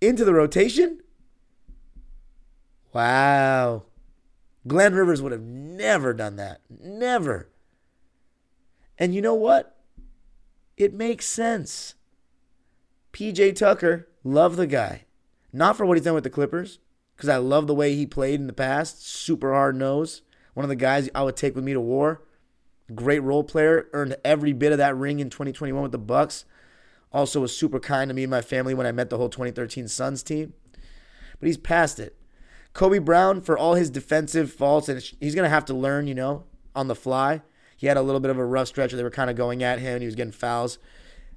[0.00, 1.00] into the rotation?
[2.92, 3.84] Wow.
[4.66, 6.60] Glenn Rivers would have never done that.
[6.70, 7.48] Never.
[8.98, 9.76] And you know what?
[10.76, 11.94] It makes sense.
[13.12, 15.04] PJ Tucker, love the guy.
[15.52, 16.78] Not for what he's done with the Clippers,
[17.16, 19.06] because I love the way he played in the past.
[19.06, 20.22] Super hard nose.
[20.54, 22.22] One of the guys I would take with me to war.
[22.94, 23.88] Great role player.
[23.92, 26.44] Earned every bit of that ring in 2021 with the Bucks.
[27.12, 29.88] Also was super kind to me and my family when I met the whole 2013
[29.88, 30.54] Suns team.
[31.38, 32.16] But he's past it.
[32.72, 36.14] Kobe Brown, for all his defensive faults, and he's going to have to learn, you
[36.14, 37.42] know, on the fly.
[37.76, 39.62] He had a little bit of a rough stretch where they were kind of going
[39.62, 40.78] at him he was getting fouls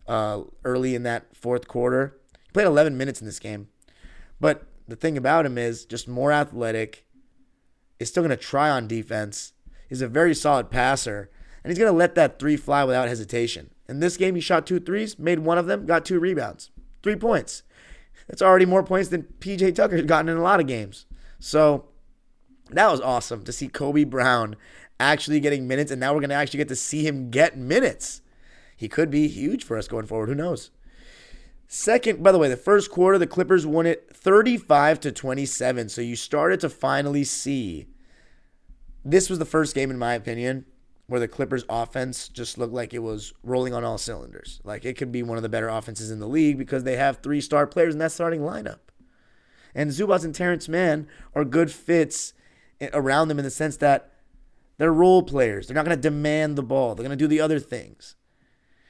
[0.07, 2.17] uh, early in that fourth quarter.
[2.43, 3.67] He played 11 minutes in this game.
[4.39, 7.05] But the thing about him is just more athletic.
[7.99, 9.53] Is still going to try on defense.
[9.87, 11.29] He's a very solid passer.
[11.65, 13.71] And he's going to let that three fly without hesitation.
[13.89, 16.69] In this game, he shot two threes, made one of them, got two rebounds.
[17.01, 17.63] Three points.
[18.27, 21.07] That's already more points than PJ Tucker has gotten in a lot of games.
[21.39, 21.87] So
[22.69, 24.57] that was awesome to see Kobe Brown
[24.99, 25.89] actually getting minutes.
[25.89, 28.21] And now we're going to actually get to see him get minutes
[28.75, 30.29] he could be huge for us going forward.
[30.29, 30.69] Who knows?
[31.67, 35.89] Second, by the way, the first quarter, the Clippers won it 35 to 27.
[35.89, 37.87] So you started to finally see
[39.03, 40.65] this was the first game, in my opinion,
[41.07, 44.59] where the Clippers offense just looked like it was rolling on all cylinders.
[44.63, 47.17] Like it could be one of the better offenses in the league because they have
[47.17, 48.79] three star players in that starting lineup.
[49.75, 52.33] And Zubac and Terrence Mann are good fits
[52.93, 54.11] around them in the sense that
[54.77, 55.67] they're role players.
[55.67, 56.95] They're not going to demand the ball.
[56.95, 58.15] They're going to do the other things.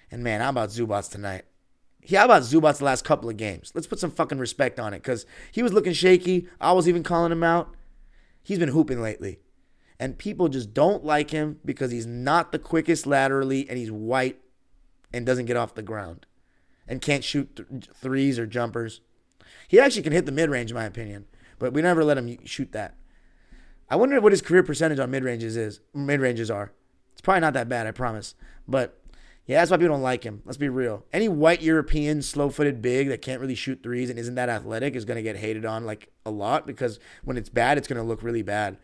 [0.09, 1.43] And man, how about Zubac tonight?
[2.09, 3.71] How about Zubac the last couple of games?
[3.73, 6.47] Let's put some fucking respect on it because he was looking shaky.
[6.61, 7.75] I was even calling him out.
[8.43, 9.39] He's been hooping lately.
[9.99, 14.41] And people just don't like him because he's not the quickest laterally and he's white
[15.13, 16.25] and doesn't get off the ground
[16.87, 19.01] and can't shoot th- threes or jumpers.
[19.67, 21.25] He actually can hit the mid range, in my opinion,
[21.59, 22.95] but we never let him shoot that.
[23.89, 25.79] I wonder what his career percentage on mid ranges is.
[25.93, 26.73] Mid ranges are.
[27.13, 28.35] It's probably not that bad, I promise.
[28.67, 28.99] But
[29.45, 30.41] yeah, that's why people don't like him.
[30.43, 31.05] Let's be real.
[31.13, 34.95] Any white European, slow footed big that can't really shoot threes and isn't that athletic
[34.95, 38.01] is going to get hated on like a lot because when it's bad, it's going
[38.01, 38.77] to look really bad.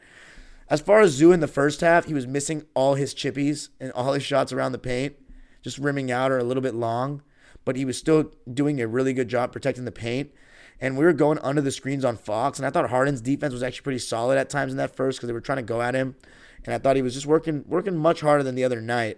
[0.71, 3.91] As far as Zoo in the first half, he was missing all his chippies and
[3.91, 5.17] all his shots around the paint,
[5.61, 7.23] just rimming out or a little bit long,
[7.65, 10.31] but he was still doing a really good job protecting the paint.
[10.79, 13.63] And we were going under the screens on Fox, and I thought Harden's defense was
[13.63, 15.93] actually pretty solid at times in that first because they were trying to go at
[15.93, 16.15] him,
[16.63, 19.17] and I thought he was just working working much harder than the other night.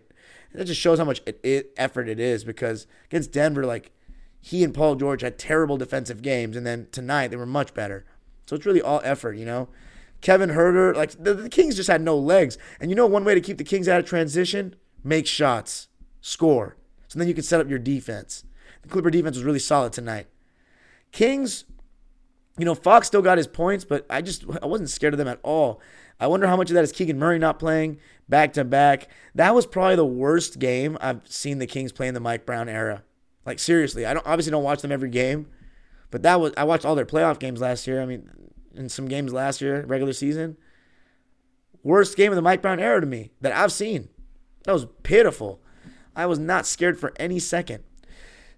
[0.51, 3.91] And That just shows how much it, it, effort it is because against Denver, like
[4.41, 8.05] he and Paul George had terrible defensive games, and then tonight they were much better.
[8.47, 9.69] So it's really all effort, you know.
[10.23, 13.35] Kevin Huerter, like the, the Kings just had no legs, and you know one way
[13.35, 15.89] to keep the Kings out of transition: make shots,
[16.21, 16.77] score.
[17.09, 18.45] So then you can set up your defense.
[18.81, 20.27] The Clipper defense was really solid tonight.
[21.11, 21.65] Kings,
[22.57, 25.27] you know, Fox still got his points, but I just I wasn't scared of them
[25.27, 25.81] at all.
[26.21, 29.09] I wonder how much of that is Keegan Murray not playing back to back.
[29.35, 32.69] That was probably the worst game I've seen the Kings play in the Mike Brown
[32.69, 33.03] era.
[33.45, 35.47] Like seriously, I don't obviously don't watch them every game,
[36.11, 38.01] but that was I watched all their playoff games last year.
[38.01, 38.29] I mean,
[38.73, 40.57] in some games last year, regular season.
[41.83, 44.09] Worst game of the Mike Brown era to me that I've seen.
[44.63, 45.61] That was pitiful.
[46.15, 47.83] I was not scared for any second.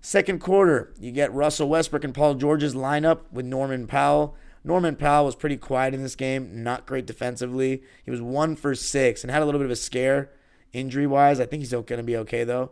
[0.01, 4.35] Second quarter, you get Russell Westbrook and Paul George's lineup with Norman Powell.
[4.63, 7.81] Norman Powell was pretty quiet in this game, not great defensively.
[8.03, 10.31] He was one for six and had a little bit of a scare
[10.73, 11.39] injury wise.
[11.39, 12.71] I think he's going to be okay though.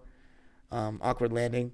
[0.71, 1.71] Um, awkward landing.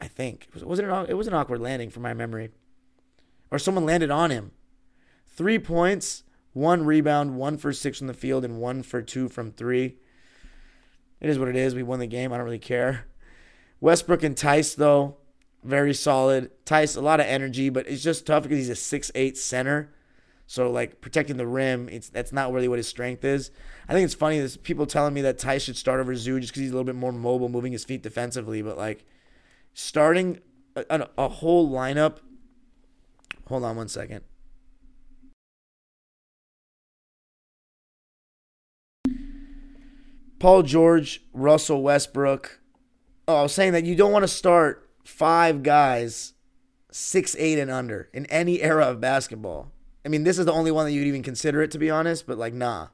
[0.00, 2.50] I think was, was it an, it was an awkward landing from my memory,
[3.50, 4.52] or someone landed on him.
[5.26, 9.52] Three points, one rebound, one for six from the field, and one for two from
[9.52, 9.96] three.
[11.20, 11.74] It is what it is.
[11.74, 12.32] We won the game.
[12.32, 13.06] I don't really care.
[13.80, 15.16] Westbrook and Theis though,
[15.62, 16.50] very solid.
[16.64, 19.92] Theis a lot of energy, but it's just tough because he's a six eight center.
[20.46, 23.50] So like protecting the rim, it's that's not really what his strength is.
[23.88, 24.38] I think it's funny.
[24.38, 26.84] There's people telling me that Theis should start over Zoo just because he's a little
[26.84, 28.60] bit more mobile, moving his feet defensively.
[28.60, 29.04] But like
[29.74, 30.40] starting
[30.76, 32.18] a, a whole lineup.
[33.50, 34.20] Hold on one second.
[40.38, 42.60] Paul George, Russell Westbrook.
[43.26, 46.34] Oh, I was saying that you don't want to start five guys
[46.92, 49.72] six eight and under in any era of basketball.
[50.06, 52.28] I mean, this is the only one that you'd even consider it to be honest,
[52.28, 52.88] but like nah.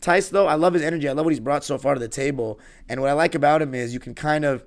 [0.00, 1.10] Theis though, I love his energy.
[1.10, 2.58] I love what he's brought so far to the table.
[2.88, 4.64] And what I like about him is you can kind of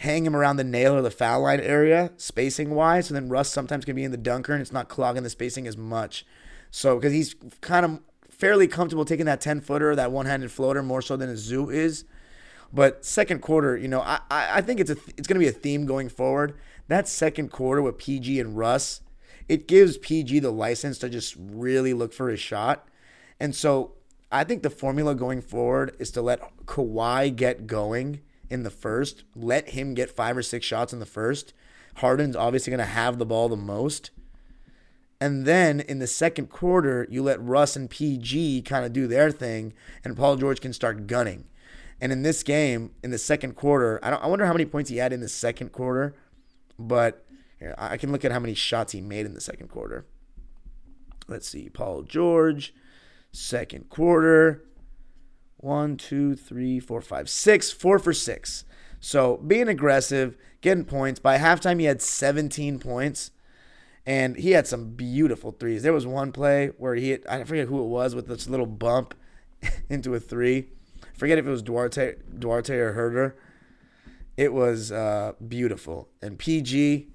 [0.00, 3.08] hang him around the nail or the foul line area, spacing wise.
[3.08, 5.66] So then Russ sometimes can be in the dunker and it's not clogging the spacing
[5.66, 6.24] as much.
[6.70, 10.82] So because he's kind of fairly comfortable taking that 10 footer, that one handed floater
[10.82, 12.06] more so than a zoo is.
[12.72, 15.52] But second quarter, you know, I, I think it's a it's going to be a
[15.52, 16.54] theme going forward.
[16.88, 19.02] That second quarter with PG and Russ,
[19.50, 22.88] it gives PG the license to just really look for his shot.
[23.38, 23.92] And so
[24.32, 29.24] I think the formula going forward is to let Kawhi get going in the first.
[29.34, 31.54] Let him get five or six shots in the first.
[31.96, 34.10] Harden's obviously going to have the ball the most.
[35.20, 39.30] And then in the second quarter, you let Russ and PG kind of do their
[39.30, 41.44] thing, and Paul George can start gunning.
[42.00, 44.96] And in this game, in the second quarter, I, I wonder how many points he
[44.96, 46.14] had in the second quarter,
[46.78, 47.26] but
[47.58, 50.06] here, I can look at how many shots he made in the second quarter.
[51.28, 51.68] Let's see.
[51.68, 52.74] Paul George,
[53.30, 54.64] second quarter.
[55.60, 57.70] One, two, three, four, five, six.
[57.70, 58.64] Four for six.
[58.98, 61.20] So being aggressive, getting points.
[61.20, 63.30] By halftime, he had 17 points.
[64.06, 65.82] And he had some beautiful threes.
[65.82, 68.66] There was one play where he hit, I forget who it was, with this little
[68.66, 69.14] bump
[69.90, 70.68] into a three.
[71.14, 73.34] Forget if it was Duarte, Duarte or Huerter.
[74.38, 76.08] It was uh, beautiful.
[76.22, 77.08] And PG,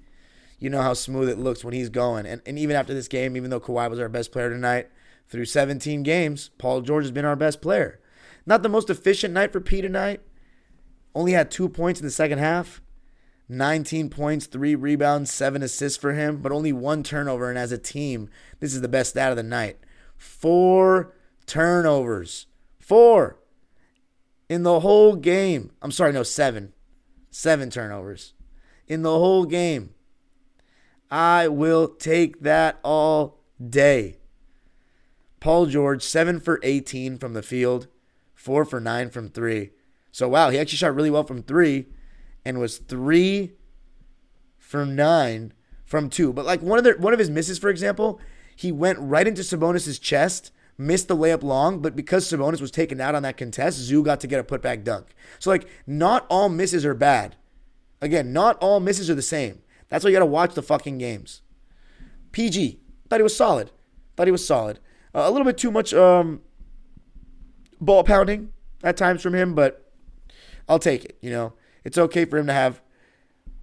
[0.60, 2.24] you know how smooth it looks when he's going.
[2.24, 4.88] And, and even after this game, even though Kawhi was our best player tonight,
[5.28, 7.98] through 17 games, Paul George has been our best player.
[8.46, 10.20] Not the most efficient night for P tonight.
[11.14, 12.80] Only had two points in the second half.
[13.48, 17.48] 19 points, three rebounds, seven assists for him, but only one turnover.
[17.48, 18.28] And as a team,
[18.60, 19.78] this is the best stat of the night.
[20.16, 21.14] Four
[21.46, 22.46] turnovers.
[22.78, 23.38] Four
[24.48, 25.72] in the whole game.
[25.82, 26.72] I'm sorry, no, seven.
[27.30, 28.34] Seven turnovers
[28.86, 29.94] in the whole game.
[31.10, 34.18] I will take that all day.
[35.40, 37.86] Paul George, 7 for 18 from the field,
[38.46, 39.70] 4 for 9 from 3.
[40.12, 41.84] So, wow, he actually shot really well from 3
[42.44, 43.50] and was 3
[44.56, 45.52] for 9
[45.84, 46.32] from 2.
[46.32, 48.20] But like one of the, one of his misses for example,
[48.54, 53.00] he went right into Sabonis's chest, missed the layup long, but because Sabonis was taken
[53.00, 55.08] out on that contest, Zoo got to get a putback dunk.
[55.40, 57.34] So like not all misses are bad.
[58.00, 59.62] Again, not all misses are the same.
[59.88, 61.42] That's why you got to watch the fucking games.
[62.30, 62.78] PG
[63.08, 63.72] thought he was solid.
[64.16, 64.78] Thought he was solid.
[65.12, 66.42] Uh, a little bit too much um,
[67.80, 69.90] ball pounding at times from him, but
[70.68, 71.18] I'll take it.
[71.20, 71.52] You know,
[71.84, 72.80] it's okay for him to have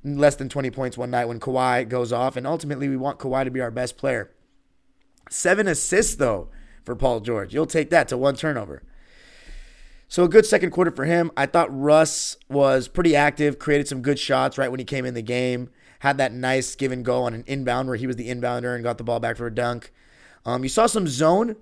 [0.04, 3.44] less than 20 points one night when Kawhi goes off, and ultimately we want Kawhi
[3.46, 4.32] to be our best player.
[5.30, 6.50] Seven assists though
[6.84, 7.54] for Paul George.
[7.54, 8.84] You'll take that to one turnover.
[10.08, 11.32] So a good second quarter for him.
[11.36, 15.16] I thought Russ was pretty active, created some good shots right when he came in
[15.16, 15.70] the game.
[16.00, 18.84] Had that nice give and go on an inbound where he was the inbounder and
[18.84, 19.92] got the ball back for a dunk.
[20.46, 21.56] Um, you saw some zone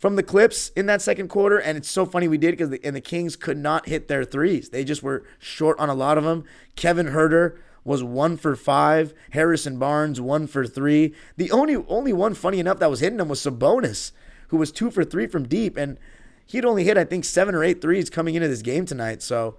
[0.00, 2.80] from the Clips in that second quarter, and it's so funny we did because the,
[2.82, 4.70] and the Kings could not hit their threes.
[4.70, 6.44] They just were short on a lot of them.
[6.74, 9.12] Kevin Huerter was one for five.
[9.32, 11.14] Harrison Barnes one for three.
[11.36, 14.12] The only only one funny enough that was hitting them was Sabonis,
[14.48, 15.98] who was two for three from deep, and
[16.46, 19.22] he'd only hit I think seven or eight threes coming into this game tonight.
[19.22, 19.58] So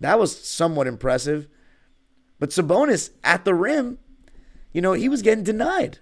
[0.00, 1.46] that was somewhat impressive.
[2.40, 3.98] But Sabonis at the rim,
[4.72, 6.00] you know, he was getting denied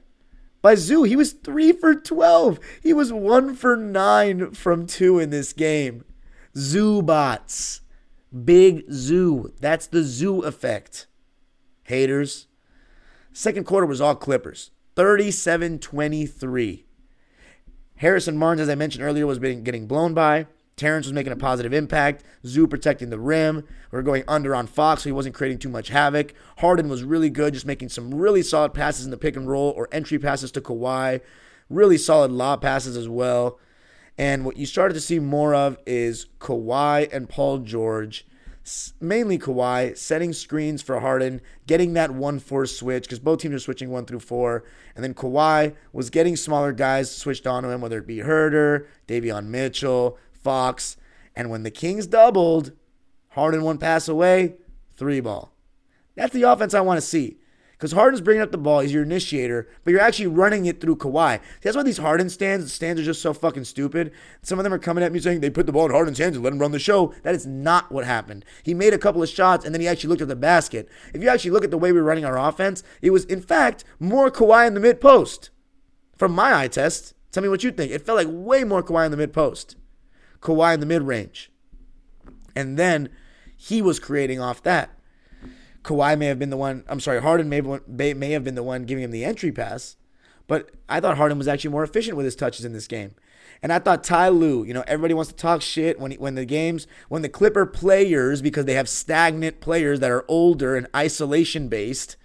[0.64, 1.02] by Zoo.
[1.02, 2.58] He was three for 12.
[2.82, 6.06] He was one for nine from two in this game.
[6.56, 7.80] Zubac.
[8.44, 9.52] Big Zoo.
[9.60, 11.06] That's the Zoo effect.
[11.82, 12.46] Haters.
[13.30, 14.70] Second quarter was all Clippers.
[14.96, 16.86] 37 23.
[17.96, 20.46] Harrison Barnes, as I mentioned earlier, was being, getting blown by.
[20.76, 22.24] Terrence was making a positive impact.
[22.44, 23.64] Zoo protecting the rim.
[23.90, 26.34] We are going under on Fox, so he wasn't creating too much havoc.
[26.58, 29.70] Harden was really good, just making some really solid passes in the pick and roll
[29.76, 31.20] or entry passes to Kawhi.
[31.70, 33.58] Really solid lob passes as well.
[34.18, 38.26] And what you started to see more of is Kawhi and Paul George,
[39.00, 43.58] mainly Kawhi, setting screens for Harden, getting that 1 4 switch, because both teams are
[43.58, 44.64] switching 1 through 4.
[44.94, 49.46] And then Kawhi was getting smaller guys switched onto him, whether it be Huerter, Davion
[49.46, 50.96] Mitchell, Fox.
[51.34, 52.72] And when the Kings doubled,
[53.30, 54.54] Harden one pass away,
[54.96, 55.52] three ball.
[56.14, 57.38] That's the offense I want to see.
[57.72, 60.96] Because Harden's bringing up the ball, he's your initiator, but you're actually running it through
[60.96, 61.40] Kawhi.
[61.60, 64.12] That's why these Harden stands, stands are just so fucking stupid.
[64.42, 66.36] Some of them are coming at me saying they put the ball in Harden's hands
[66.36, 67.12] and let him run the show.
[67.24, 68.44] That is not what happened.
[68.62, 70.88] He made a couple of shots and then he actually looked at the basket.
[71.12, 73.42] If you actually look at the way we are running our offense, it was in
[73.42, 75.50] fact more Kawhi in the mid post.
[76.16, 77.90] From my eye test, tell me what you think.
[77.90, 79.76] It felt like way more Kawhi in the mid post.
[80.44, 81.50] Kawhi in the mid range.
[82.54, 83.08] And then
[83.56, 84.90] he was creating off that.
[85.82, 88.62] Kawhi may have been the one, I'm sorry, Harden may have, may have been the
[88.62, 89.96] one giving him the entry pass,
[90.46, 93.14] but I thought Harden was actually more efficient with his touches in this game.
[93.62, 96.34] And I thought Ty Lue, you know, everybody wants to talk shit when he, when
[96.34, 100.86] the games, when the Clipper players, because they have stagnant players that are older and
[100.94, 102.16] isolation based,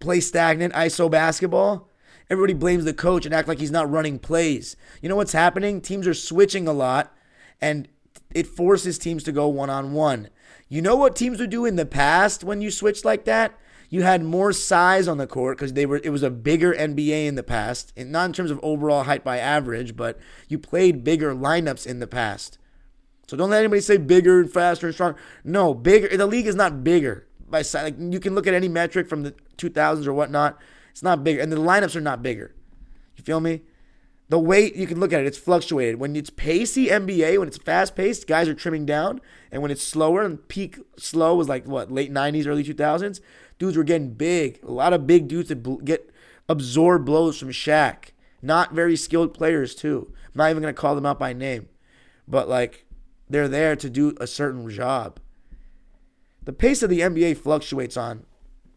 [0.00, 1.88] play stagnant ISO basketball.
[2.28, 4.76] Everybody blames the coach and act like he's not running plays.
[5.00, 5.80] You know what's happening?
[5.80, 7.14] Teams are switching a lot,
[7.60, 7.88] and
[8.34, 10.28] it forces teams to go one on one.
[10.68, 13.56] You know what teams would do in the past when you switched like that?
[13.88, 16.00] You had more size on the court because they were.
[16.02, 19.22] It was a bigger NBA in the past, and not in terms of overall height
[19.22, 20.18] by average, but
[20.48, 22.58] you played bigger lineups in the past.
[23.28, 25.18] So don't let anybody say bigger and faster and stronger.
[25.44, 26.16] No, bigger.
[26.16, 27.84] The league is not bigger by size.
[27.84, 30.60] Like you can look at any metric from the 2000s or whatnot.
[30.96, 32.54] It's not bigger, and the lineups are not bigger.
[33.16, 33.60] You feel me?
[34.30, 35.96] The weight, you can look at it, it's fluctuated.
[35.96, 39.20] When it's pacey NBA, when it's fast paced, guys are trimming down.
[39.52, 43.20] And when it's slower and peak slow was like what, late 90s, early 2000s,
[43.58, 44.58] dudes were getting big.
[44.62, 46.10] A lot of big dudes that get
[46.48, 48.12] absorb blows from Shaq.
[48.40, 50.10] Not very skilled players, too.
[50.28, 51.68] I'm not even going to call them out by name.
[52.26, 52.86] But like,
[53.28, 55.20] they're there to do a certain job.
[56.42, 58.24] The pace of the NBA fluctuates on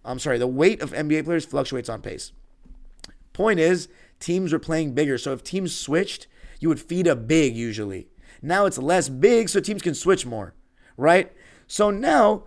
[0.10, 2.32] I'm sorry, the weight of NBA players fluctuates on pace.
[3.32, 3.88] Point is,
[4.20, 5.20] teams are playing bigger.
[5.20, 6.26] So if teams switched,
[6.60, 8.08] you would feed a big usually.
[8.42, 10.56] Now it's less big, so teams can switch more,
[10.98, 11.32] right?
[11.68, 12.46] So now,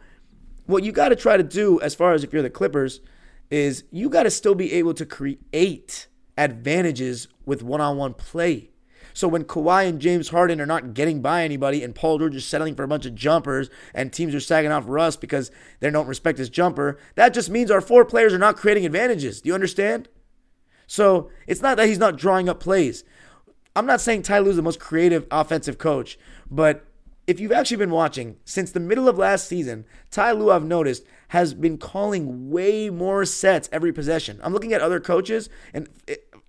[0.67, 3.01] what you got to try to do, as far as if you're the Clippers,
[3.49, 8.72] is you got to still be able to create advantages with one on one play.
[9.15, 12.45] So when Kawhi and James Harden are not getting by anybody and Paul George is
[12.45, 15.51] settling for a bunch of jumpers and teams are sagging off Russ because
[15.81, 19.41] they don't respect his jumper, that just means our four players are not creating advantages.
[19.41, 20.09] Do you understand?
[20.87, 23.05] So it's not that he's not drawing up plays.
[23.75, 26.19] I'm not saying Ty Lue's the most creative offensive coach,
[26.51, 26.85] but
[27.27, 31.05] if you've actually been watching since the middle of last season, Ty Lue, I've noticed,
[31.29, 34.41] has been calling way more sets every possession.
[34.43, 35.89] I'm looking at other coaches, and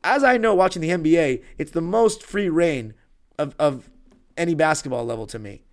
[0.03, 2.93] as I know, watching the NBA, it's the most free reign
[3.37, 3.89] of, of
[4.37, 5.63] any basketball level to me.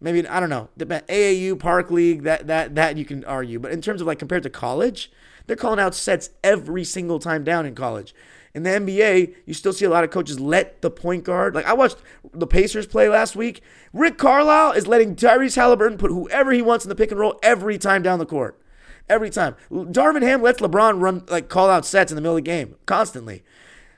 [0.00, 0.68] Maybe I don't know.
[0.78, 3.58] AAU, Park League, that that that you can argue.
[3.58, 5.10] But in terms of like compared to college,
[5.46, 8.14] they're calling out sets every single time down in college.
[8.54, 11.54] In the NBA, you still see a lot of coaches let the point guard.
[11.54, 11.96] Like I watched
[12.32, 13.62] the Pacers play last week.
[13.92, 17.38] Rick Carlisle is letting Tyrese Halliburton put whoever he wants in the pick and roll
[17.42, 18.60] every time down the court.
[19.08, 19.56] Every time.
[19.70, 22.76] Darvin Ham lets LeBron run like call out sets in the middle of the game
[22.86, 23.42] constantly.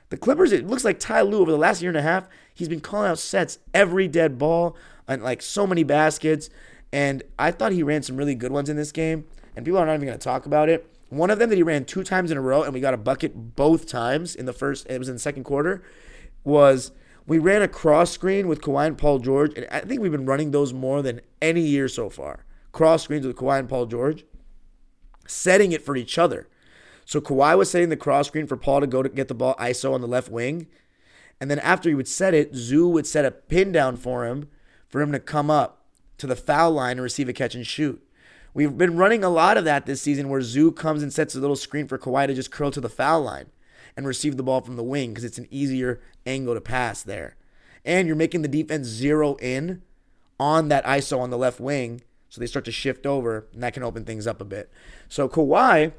[0.09, 2.69] The Clippers, it looks like Ty Lue over the last year and a half, he's
[2.69, 4.75] been calling out sets every dead ball
[5.07, 6.49] and like so many baskets.
[6.93, 9.25] And I thought he ran some really good ones in this game.
[9.55, 10.89] And people are not even going to talk about it.
[11.09, 12.97] One of them that he ran two times in a row and we got a
[12.97, 15.83] bucket both times in the first, it was in the second quarter,
[16.43, 16.91] was
[17.25, 19.53] we ran a cross screen with Kawhi and Paul George.
[19.55, 22.45] And I think we've been running those more than any year so far.
[22.71, 24.25] Cross screens with Kawhi and Paul George,
[25.27, 26.47] setting it for each other.
[27.07, 29.55] So Kawhi was setting the cross screen for Paul to go to get the ball
[29.55, 30.67] ISO on the left wing.
[31.39, 34.49] And then after he would set it, Zoo would set a pin down for him
[34.89, 35.85] for him to come up
[36.17, 38.05] to the foul line and receive a catch and shoot.
[38.53, 41.39] We've been running a lot of that this season where Zoo comes and sets a
[41.39, 43.51] little screen for Kawhi to just curl to the foul line
[43.95, 47.37] and receive the ball from the wing because it's an easier angle to pass there.
[47.85, 49.81] And you're making the defense zero in
[50.41, 52.01] on that ISO on the left wing.
[52.27, 54.69] So they start to shift over, and that can open things up a bit.
[55.07, 55.93] So Kawhi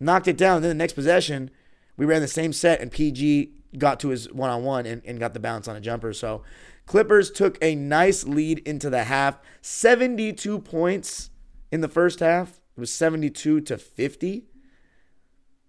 [0.00, 0.62] knocked it down.
[0.62, 1.50] Then the next possession,
[1.96, 5.34] we ran the same set, and PG got to his one on one and got
[5.34, 6.12] the bounce on a jumper.
[6.12, 6.42] So
[6.86, 11.30] Clippers took a nice lead into the half 72 points
[11.70, 12.60] in the first half.
[12.76, 14.46] It was 72 to 50.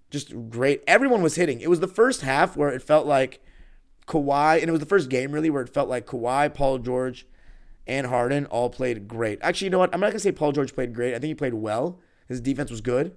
[0.09, 0.83] just great.
[0.87, 1.61] Everyone was hitting.
[1.61, 3.41] It was the first half where it felt like
[4.07, 7.27] Kawhi, and it was the first game really where it felt like Kawhi, Paul George,
[7.85, 9.39] and Harden all played great.
[9.41, 9.93] Actually, you know what?
[9.93, 11.13] I'm not gonna say Paul George played great.
[11.13, 11.99] I think he played well.
[12.27, 13.15] His defense was good.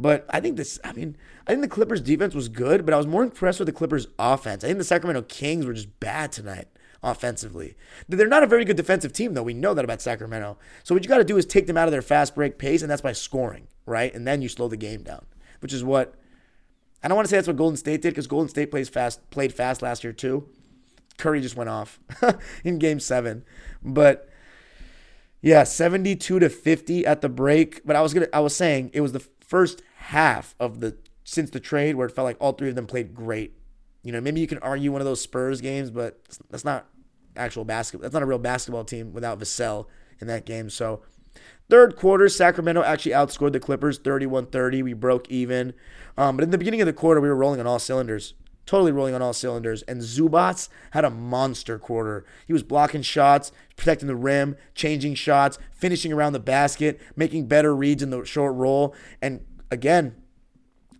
[0.00, 1.14] But I think this, I mean,
[1.46, 4.06] I think the Clippers defense was good, but I was more impressed with the Clippers
[4.18, 4.64] offense.
[4.64, 6.68] I think the Sacramento Kings were just bad tonight
[7.02, 7.76] offensively.
[8.08, 9.42] They're not a very good defensive team, though.
[9.42, 10.56] We know that about Sacramento.
[10.84, 12.80] So what you got to do is take them out of their fast break pace,
[12.80, 14.12] and that's by scoring, right?
[14.14, 15.26] And then you slow the game down,
[15.60, 16.14] which is what
[17.02, 19.28] I don't want to say that's what Golden State did because Golden State plays fast,
[19.28, 20.48] played fast last year too.
[21.18, 22.00] Curry just went off
[22.64, 23.44] in Game Seven,
[23.82, 24.30] but
[25.42, 27.84] yeah, seventy-two to fifty at the break.
[27.84, 29.20] But I was gonna, I was saying it was the
[29.50, 32.86] first half of the since the trade where it felt like all three of them
[32.86, 33.54] played great.
[34.02, 36.20] You know, maybe you can argue one of those Spurs games, but
[36.50, 36.86] that's not
[37.36, 38.02] actual basketball.
[38.02, 39.86] That's not a real basketball team without Vassell
[40.20, 40.70] in that game.
[40.70, 41.02] So,
[41.68, 44.82] third quarter, Sacramento actually outscored the Clippers 31 30.
[44.82, 45.74] We broke even.
[46.16, 48.34] Um, but in the beginning of the quarter, we were rolling on all cylinders.
[48.66, 49.82] Totally rolling on all cylinders.
[49.82, 52.24] And Zubac had a monster quarter.
[52.46, 57.74] He was blocking shots, protecting the rim, changing shots, finishing around the basket, making better
[57.74, 58.94] reads in the short roll.
[59.20, 60.14] And again,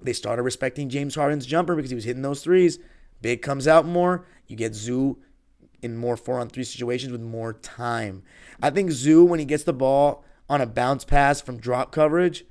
[0.03, 2.79] they started respecting James Harden's jumper because he was hitting those threes.
[3.21, 4.27] Big comes out more.
[4.47, 5.19] You get Zoo
[5.83, 8.23] in more four on three situations with more time.
[8.63, 12.45] I think Zoo, when he gets the ball on a bounce pass from drop coverage,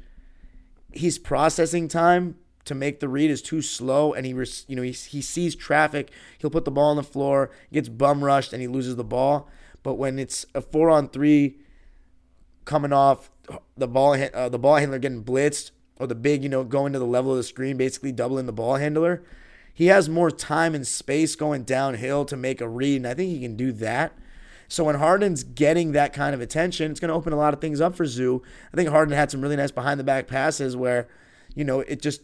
[0.91, 4.31] his processing time to make the read is too slow, and he
[4.67, 6.11] you know he, he sees traffic.
[6.37, 9.49] He'll put the ball on the floor, gets bum rushed, and he loses the ball.
[9.81, 11.57] But when it's a four on three
[12.65, 13.31] coming off
[13.75, 16.99] the ball, uh, the ball handler getting blitzed, or the big, you know, going to
[16.99, 19.21] the level of the screen, basically doubling the ball handler.
[19.73, 23.31] He has more time and space going downhill to make a read, and I think
[23.31, 24.13] he can do that.
[24.67, 27.61] So when Harden's getting that kind of attention, it's going to open a lot of
[27.61, 28.41] things up for Zoo.
[28.71, 31.07] I think Harden had some really nice behind the back passes where,
[31.55, 32.21] you know, it just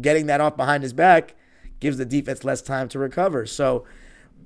[0.00, 1.34] getting that off behind his back
[1.78, 3.46] gives the defense less time to recover.
[3.46, 3.84] So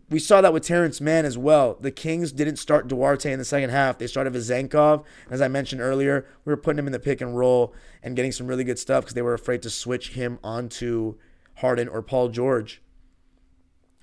[0.09, 1.77] we saw that with Terrence Mann as well.
[1.81, 3.99] The Kings didn't start Duarte in the second half.
[3.99, 5.05] They started Vezenkov.
[5.31, 8.31] As I mentioned earlier, we were putting him in the pick and roll and getting
[8.31, 11.17] some really good stuff because they were afraid to switch him onto
[11.57, 12.83] Harden or Paul George.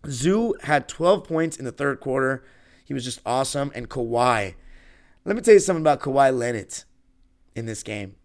[0.07, 2.43] Zoo had 12 points in the third quarter.
[2.83, 3.71] He was just awesome.
[3.73, 4.55] And Kawhi.
[5.23, 6.83] Let me tell you something about Kawhi Leonard
[7.55, 8.15] in this game.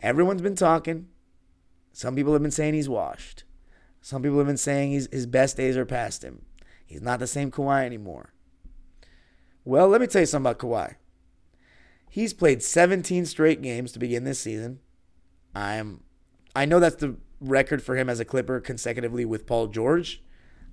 [0.00, 1.08] Everyone's been talking.
[1.92, 3.43] Some people have been saying he's washed.
[4.04, 6.44] Some people have been saying he's, his best days are past him.
[6.84, 8.34] He's not the same Kawhi anymore.
[9.64, 10.96] Well, let me tell you something about Kawhi.
[12.10, 14.80] He's played 17 straight games to begin this season.
[15.54, 16.02] I'm
[16.54, 20.22] I know that's the record for him as a Clipper consecutively with Paul George.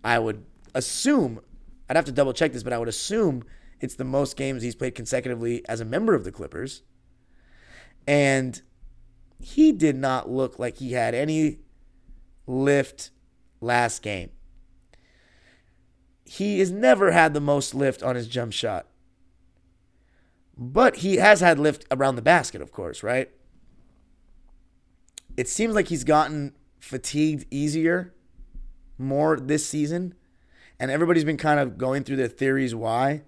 [0.03, 0.43] I would
[0.75, 1.39] assume
[1.89, 3.45] I'd have to double check this, but I would assume
[3.79, 6.81] it's the most games he's played consecutively as a member of the Clippers.
[8.05, 8.61] And
[9.39, 11.59] he did not look like he had any
[12.45, 13.11] lift
[13.61, 14.31] last game.
[16.25, 18.87] He has never had the most lift on his jump shot.
[20.57, 23.29] But he has had lift around the basket, of course, right?
[25.37, 28.13] It seems like he's gotten fatigued easier
[28.97, 30.13] more this season.
[30.79, 33.23] And everybody's been kind of going through their theories why.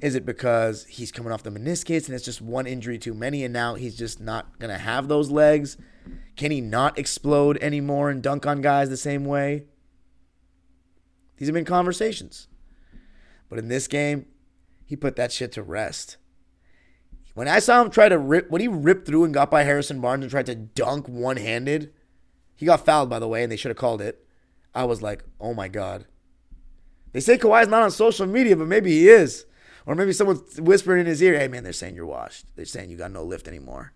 [0.00, 3.44] Is it because he's coming off the meniscus and it's just one injury too many
[3.44, 5.76] and now he's just not going to have those legs?
[6.36, 9.64] Can he not explode anymore and dunk on guys the same way?
[11.36, 12.48] These have been conversations.
[13.48, 14.26] But in this game,
[14.84, 16.16] he put that shit to rest.
[17.34, 20.00] When I saw him try to rip, when he ripped through and got by Harrison
[20.00, 21.92] Barnes and tried to dunk one handed,
[22.54, 24.24] he got fouled, by the way, and they should have called it.
[24.74, 26.06] I was like, oh my God.
[27.12, 29.46] They say Kawhi's not on social media, but maybe he is.
[29.86, 32.46] Or maybe someone's whispering in his ear, hey man, they're saying you're washed.
[32.56, 33.92] They're saying you got no lift anymore.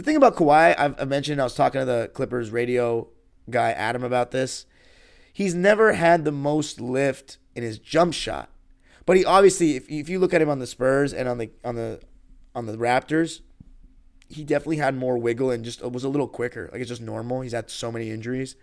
[0.00, 3.08] The thing about Kawhi, I've mentioned, I was talking to the Clippers radio
[3.50, 4.64] guy, Adam, about this.
[5.30, 8.48] He's never had the most lift in his jump shot.
[9.04, 11.50] But he obviously, if, if you look at him on the Spurs and on the
[11.62, 12.00] on the
[12.54, 13.42] on the Raptors,
[14.30, 16.70] he definitely had more wiggle and just was a little quicker.
[16.72, 17.42] Like it's just normal.
[17.42, 18.56] He's had so many injuries.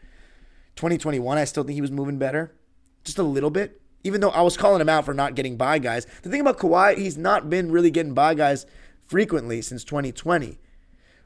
[0.75, 2.55] 2021, I still think he was moving better,
[3.03, 3.79] just a little bit.
[4.03, 6.07] Even though I was calling him out for not getting by guys.
[6.23, 8.65] The thing about Kawhi, he's not been really getting by guys
[9.05, 10.57] frequently since 2020.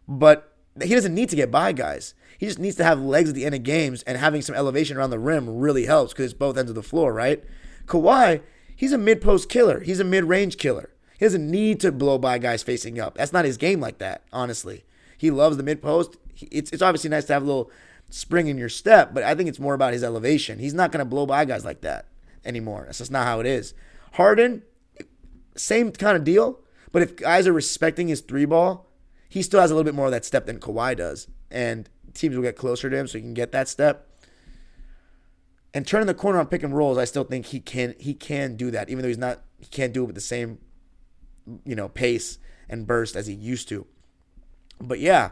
[0.08, 2.14] But he doesn't need to get by guys.
[2.38, 4.98] He just needs to have legs at the end of games, and having some elevation
[4.98, 7.44] around the rim really helps because it's both ends of the floor, right?
[7.86, 8.42] Kawhi,
[8.76, 9.82] he's a mid post killer.
[9.82, 10.90] He's a mid range killer.
[11.20, 13.16] He doesn't need to blow by guys facing up.
[13.16, 14.86] That's not his game like that, honestly.
[15.18, 16.18] He loves the mid post.
[16.50, 17.70] It's, it's obviously nice to have a little
[18.10, 20.58] spring in your step, but I think it's more about his elevation.
[20.58, 22.08] He's not going to blow by guys like that
[22.44, 22.84] anymore.
[22.86, 23.76] That's just not how it is.
[24.14, 24.64] Harden,
[25.56, 26.60] same kind of deal,
[26.92, 28.88] but if guys are respecting his three ball,
[29.32, 31.28] he still has a little bit more of that step than Kawhi does.
[31.50, 34.10] and teams will get closer to him so he can get that step.
[35.74, 38.58] And turning the corner on pick and rolls, I still think he can he can
[38.58, 40.58] do that, even though he's not he can't do it with the same
[41.64, 43.88] you know pace and burst as he used to.
[44.82, 45.30] But yeah,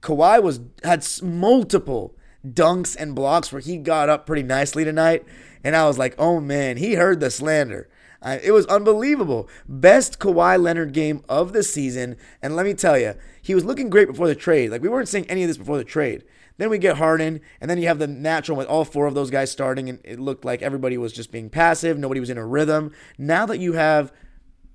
[0.00, 5.26] Kawhi was had multiple dunks and blocks where he got up pretty nicely tonight,
[5.62, 7.90] and I was like, oh man, he heard the slander.
[8.24, 9.48] It was unbelievable.
[9.68, 13.90] Best Kawhi Leonard game of the season, and let me tell you, he was looking
[13.90, 14.70] great before the trade.
[14.70, 16.24] Like we weren't seeing any of this before the trade.
[16.58, 19.30] Then we get Harden, and then you have the natural with all four of those
[19.30, 21.98] guys starting, and it looked like everybody was just being passive.
[21.98, 22.92] Nobody was in a rhythm.
[23.18, 24.12] Now that you have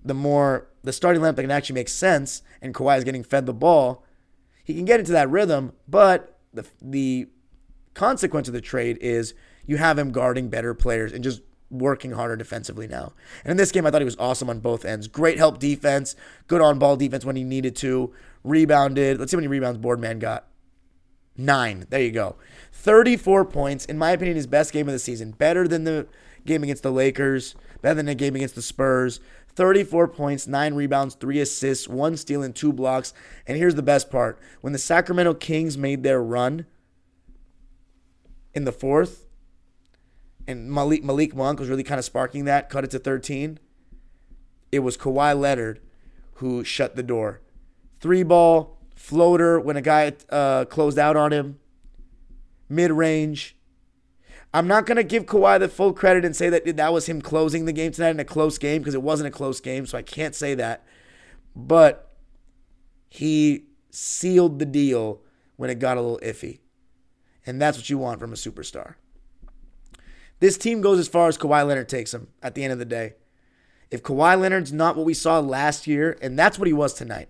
[0.04, 3.46] the more the starting lineup that can actually make sense, and Kawhi is getting fed
[3.46, 4.06] the ball,
[4.64, 5.74] he can get into that rhythm.
[5.88, 7.30] But the the
[7.94, 9.34] consequence of the trade is
[9.66, 11.42] you have him guarding better players and just
[11.72, 13.14] working harder defensively now.
[13.44, 15.08] And in this game, I thought he was awesome on both ends.
[15.08, 16.16] Great help defense,
[16.48, 18.14] good on ball defense when he needed to,
[18.44, 19.20] rebounded.
[19.20, 20.48] Let's see how many rebounds Boardman got.
[21.38, 21.88] Nine.
[21.90, 22.36] There you go.
[22.74, 23.86] 34 points.
[23.86, 25.32] In my opinion, his best game of the season.
[25.32, 26.08] Better than the
[26.46, 29.20] game against the Lakers, better than the game against the Spurs.
[29.54, 33.14] 34 points, 9 rebounds, 3 assists, 1 steal, and 2 blocks.
[33.48, 36.66] And here's the best part when the Sacramento Kings made their run
[38.54, 39.28] in the fourth,
[40.48, 43.60] and Malik, Malik Monk was really kind of sparking that, cut it to 13.
[44.72, 45.82] It was Kawhi Leonard
[46.36, 47.40] who shut the door.
[48.00, 51.60] Three ball, floater when a guy uh, closed out on him,
[52.68, 53.56] mid range.
[54.54, 57.22] I'm not going to give Kawhi the full credit and say that that was him
[57.22, 59.98] closing the game tonight in a close game because it wasn't a close game, so
[59.98, 60.84] I can't say that.
[61.56, 62.12] But
[63.08, 65.22] he sealed the deal
[65.58, 66.60] when it got a little iffy.
[67.46, 68.96] And that's what you want from a superstar.
[70.42, 72.86] This team goes as far as Kawhi Leonard takes them at the end of the
[72.86, 73.14] day.
[73.92, 77.30] If Kawhi Leonard's not what we saw last year, and that's what he was tonight,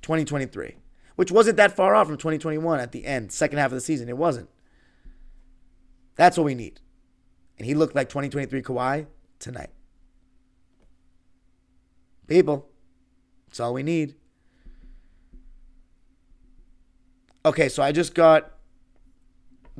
[0.00, 0.76] 2023,
[1.16, 4.08] which wasn't that far off from 2021 at the end, second half of the season.
[4.08, 4.48] It wasn't.
[6.16, 6.80] That's what we need.
[7.58, 9.06] And he looked like 2023 Kawhi
[9.38, 9.70] tonight.
[12.28, 12.66] People,
[13.46, 14.14] that's all we need.
[17.44, 18.52] Okay, so I just got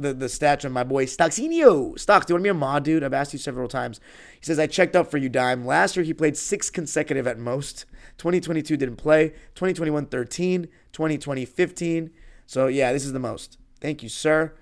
[0.02, 1.98] the, the stats from my boy Stocksinio.
[1.98, 3.02] Stocks, do you want to be a mod, dude?
[3.02, 4.00] I've asked you several times.
[4.38, 5.64] He says, I checked up for you, Dime.
[5.64, 7.86] Last year, he played six consecutive at most.
[8.18, 9.30] 2022 didn't play.
[9.54, 10.68] 2021, 13.
[10.92, 12.10] 2020, 15.
[12.46, 13.58] So, yeah, this is the most.
[13.80, 14.52] Thank you, sir.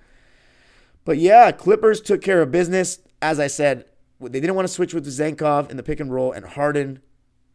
[1.03, 2.99] But yeah, Clippers took care of business.
[3.21, 3.85] As I said,
[4.19, 7.01] they didn't want to switch Vezenkov in the pick and roll, and Harden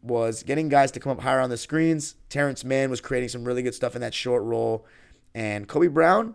[0.02, 2.16] was getting guys to come up higher on the screens.
[2.28, 4.86] Terrence Mann was creating some really good stuff in that short roll.
[5.34, 6.34] And Kobe Brown,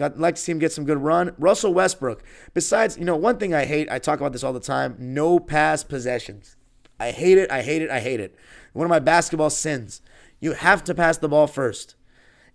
[0.00, 1.34] I'd like to see him get some good run.
[1.38, 2.22] Russell Westbrook.
[2.54, 5.38] Besides, you know, one thing I hate, I talk about this all the time no
[5.38, 6.56] pass possessions.
[6.98, 7.50] I hate it.
[7.50, 7.90] I hate it.
[7.90, 8.34] I hate it.
[8.72, 10.02] One of my basketball sins.
[10.40, 11.96] You have to pass the ball first.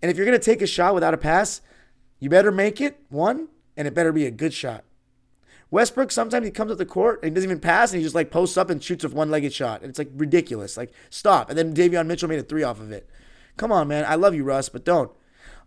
[0.01, 1.61] And if you're going to take a shot without a pass,
[2.19, 4.83] you better make it, one, and it better be a good shot.
[5.71, 8.15] Westbrook, sometimes he comes up the court and he doesn't even pass and he just
[8.15, 9.81] like posts up and shoots a one legged shot.
[9.81, 10.77] And it's like ridiculous.
[10.77, 11.49] Like, stop.
[11.49, 13.09] And then Davion Mitchell made a three off of it.
[13.57, 14.05] Come on, man.
[14.07, 15.11] I love you, Russ, but don't.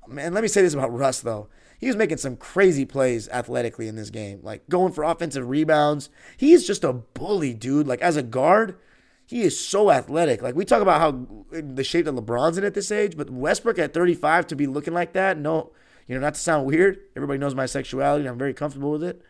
[0.07, 1.49] Man, let me say this about Russ, though.
[1.79, 6.11] He was making some crazy plays athletically in this game, like going for offensive rebounds.
[6.37, 7.87] He's just a bully, dude.
[7.87, 8.77] Like, as a guard,
[9.27, 10.43] he is so athletic.
[10.43, 13.79] Like, we talk about how the shape that LeBron's in at this age, but Westbrook
[13.79, 15.71] at 35 to be looking like that, no,
[16.07, 16.99] you know, not to sound weird.
[17.15, 19.23] Everybody knows my sexuality, and I'm very comfortable with it.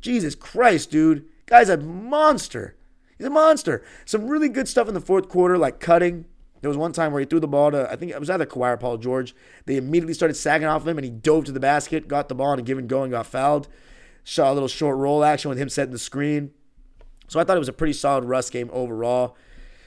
[0.00, 1.26] Jesus Christ, dude.
[1.46, 2.76] Guy's a monster.
[3.18, 3.84] He's a monster.
[4.04, 6.24] Some really good stuff in the fourth quarter, like cutting,
[6.62, 8.46] there was one time where he threw the ball to, I think it was either
[8.46, 9.34] Kawhi or Paul George.
[9.66, 12.34] They immediately started sagging off of him, and he dove to the basket, got the
[12.34, 13.68] ball, and a give and go, and got fouled.
[14.24, 16.52] Shot a little short roll action with him setting the screen.
[17.26, 19.36] So I thought it was a pretty solid Russ game overall.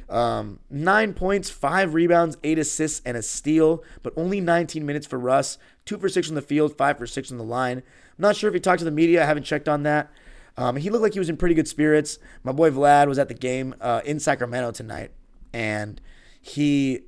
[0.10, 5.18] Um, nine points, five rebounds, eight assists, and a steal, but only 19 minutes for
[5.18, 5.58] Russ.
[5.86, 7.78] Two for six from the field, five for six on the line.
[7.78, 7.84] I'm
[8.22, 9.24] not sure if he talked to the media.
[9.24, 10.12] I haven't checked on that.
[10.58, 12.18] Um, he looked like he was in pretty good spirits.
[12.44, 15.12] My boy Vlad was at the game uh, in Sacramento tonight,
[15.54, 16.00] and
[16.46, 17.02] he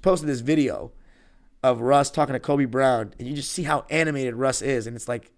[0.00, 0.92] posted this video
[1.62, 4.96] of Russ talking to Kobe Brown, and you just see how animated Russ is, and
[4.96, 5.30] it's like,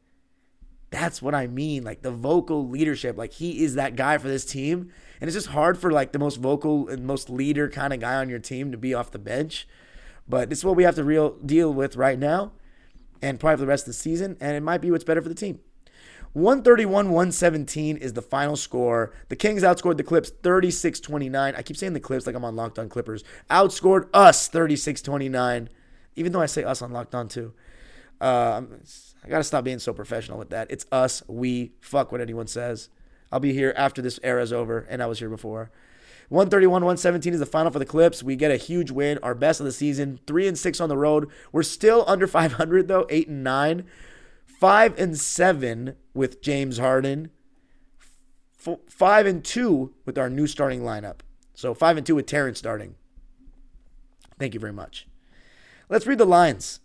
[0.91, 3.19] that's what I mean, like the vocal leadership.
[3.19, 6.19] Like he is that guy for this team, and it's just hard for like the
[6.21, 9.19] most vocal and most leader kind of guy on your team to be off the
[9.19, 9.67] bench.
[10.29, 12.53] But this is what we have to real deal with right now,
[13.21, 15.29] and probably for the rest of the season, and it might be what's better for
[15.29, 15.59] the team.
[16.35, 19.13] 131 117 is the final score.
[19.29, 21.55] The Kings outscored the Clips 36 29.
[21.55, 23.23] I keep saying the Clips like I'm on Locked On Clippers.
[23.51, 25.69] Outscored us 36 29,
[26.17, 27.55] even though I say us on Locked On too.
[28.21, 28.63] Uh,
[29.25, 30.71] I got to stop being so professional with that.
[30.73, 32.89] It's us, we, fuck what anyone says.
[33.31, 35.71] I'll be here after this era's over, and I was here before.
[36.31, 38.25] 131 117 is the final for the Clips.
[38.25, 40.19] We get a huge win, our best of the season.
[40.27, 41.31] 3 and 6 on the road.
[41.53, 43.87] We're still under 500 though, 8 and 9.
[44.65, 47.29] 5 and 7 with James Harden.
[48.67, 51.21] F- 5 and 2 with our new starting lineup.
[51.53, 52.95] So 5 and 2 with Terrence starting.
[54.39, 55.07] Thank you very much.
[55.91, 56.81] Let's read the lines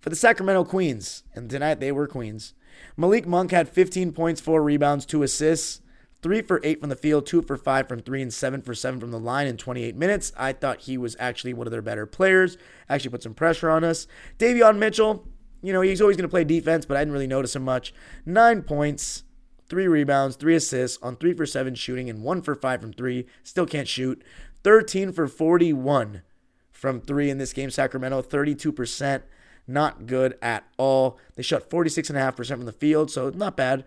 [0.00, 1.22] for the Sacramento Queens.
[1.34, 2.54] And tonight they were Queens.
[2.96, 5.82] Malik Monk had 15 points, 4 rebounds, 2 assists.
[6.22, 8.98] Three for eight from the field, two for five from three, and seven for seven
[8.98, 10.32] from the line in 28 minutes.
[10.36, 12.58] I thought he was actually one of their better players.
[12.88, 14.08] Actually put some pressure on us.
[14.36, 15.28] Davion Mitchell,
[15.62, 17.92] you know, he's always going to play defense, but I didn't really notice him much.
[18.24, 19.24] Nine points,
[19.68, 23.26] three rebounds, three assists on three for seven shooting, and one for five from three.
[23.42, 24.22] Still can't shoot.
[24.64, 26.22] 13 for 41
[26.70, 27.70] from three in this game.
[27.70, 29.22] Sacramento, 32%.
[29.66, 31.18] Not good at all.
[31.36, 33.84] They shot 46.5% from the field, so not bad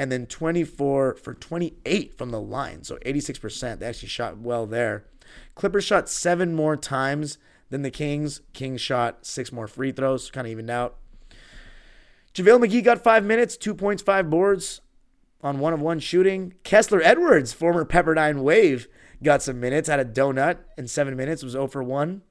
[0.00, 2.84] and then 24 for 28 from the line.
[2.84, 3.78] So 86%.
[3.78, 5.04] They actually shot well there.
[5.54, 7.36] Clippers shot seven more times
[7.70, 8.42] than the Kings.
[8.52, 10.96] Kings shot six more free throws, kind of evened out.
[12.34, 14.80] JaVale McGee got five minutes, two points, five boards
[15.42, 16.54] on one of one shooting.
[16.62, 18.86] Kessler Edwards, former Pepperdine Wave,
[19.22, 22.22] got some minutes, had a donut in seven minutes, was 0 for 1.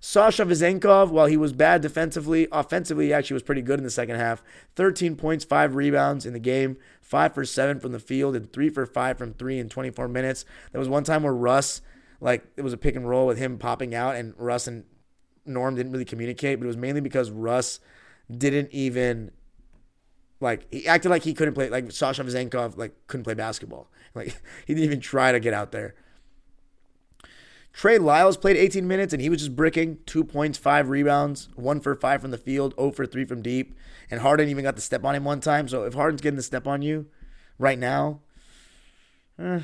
[0.00, 3.90] Sasha Vezenkov, while he was bad defensively, offensively, he actually was pretty good in the
[3.90, 4.42] second half.
[4.76, 8.70] 13 points, 5 rebounds in the game, 5 for 7 from the field, and 3
[8.70, 10.44] for 5 from 3 in 24 minutes.
[10.72, 11.80] There was one time where Russ,
[12.20, 14.84] like, it was a pick and roll with him popping out, and Russ and
[15.46, 17.80] Norm didn't really communicate, but it was mainly because Russ
[18.30, 19.30] didn't even
[20.40, 23.90] like he acted like he couldn't play like Sasha Vezenkov like couldn't play basketball.
[24.16, 25.96] Like he didn't even try to get out there.
[27.72, 31.80] Trey Lyles played 18 minutes and he was just bricking two points, five rebounds, one
[31.80, 33.74] for five from the field, 0 for three from deep.
[34.08, 35.66] And Harden even got the step on him one time.
[35.66, 37.06] So if Harden's getting the step on you
[37.58, 38.20] right now,
[39.40, 39.62] eh,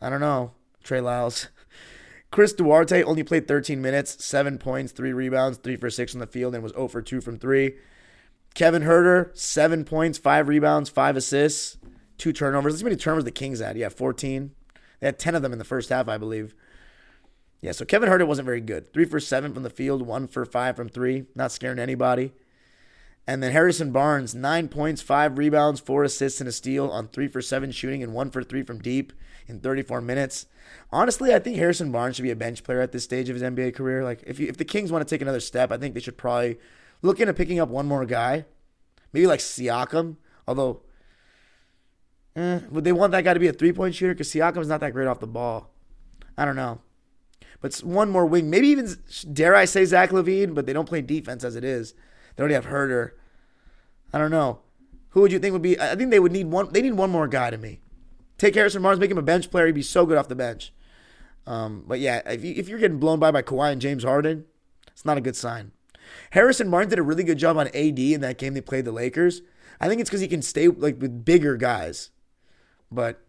[0.00, 0.52] I don't know.
[0.86, 1.48] Trey Lyles.
[2.30, 6.26] Chris Duarte only played 13 minutes, seven points, three rebounds, three for six on the
[6.26, 7.76] field, and was 0 for two from three.
[8.54, 11.76] Kevin Huerter, seven points, five rebounds, five assists,
[12.18, 12.80] two turnovers.
[12.80, 13.76] How many turnovers the Kings had.
[13.76, 14.52] Yeah, 14.
[15.00, 16.54] They had 10 of them in the first half, I believe.
[17.60, 18.92] Yeah, so Kevin Huerter wasn't very good.
[18.92, 22.32] Three for seven from the field, one for five from three, not scaring anybody.
[23.26, 27.26] And then Harrison Barnes, nine points, five rebounds, four assists, and a steal on three
[27.26, 29.12] for seven shooting and one for three from deep
[29.48, 30.46] in 34 minutes.
[30.92, 33.42] Honestly, I think Harrison Barnes should be a bench player at this stage of his
[33.42, 34.04] NBA career.
[34.04, 36.16] Like, if you, if the Kings want to take another step, I think they should
[36.16, 36.58] probably
[37.02, 38.44] look into picking up one more guy,
[39.12, 40.16] maybe like Siakam.
[40.46, 40.82] Although,
[42.36, 44.14] eh, would they want that guy to be a three point shooter?
[44.14, 45.72] Because Siakam's not that great off the ball.
[46.38, 46.80] I don't know.
[47.60, 48.88] But one more wing, maybe even
[49.32, 51.94] dare I say Zach LaVine, but they don't play defense as it is.
[52.36, 53.12] They already have Huerter.
[54.12, 54.60] I don't know.
[55.10, 55.80] Who would you think would be?
[55.80, 56.72] I think they would need one.
[56.72, 57.80] They need one more guy to me.
[58.38, 59.66] Take Harrison Barnes, make him a bench player.
[59.66, 60.72] He'd be so good off the bench.
[61.46, 64.44] Um, but yeah, if, you, if you're getting blown by by Kawhi and James Harden,
[64.88, 65.72] it's not a good sign.
[66.30, 68.92] Harrison Barnes did a really good job on AD in that game they played the
[68.92, 69.42] Lakers.
[69.80, 72.10] I think it's because he can stay like with bigger guys.
[72.90, 73.20] But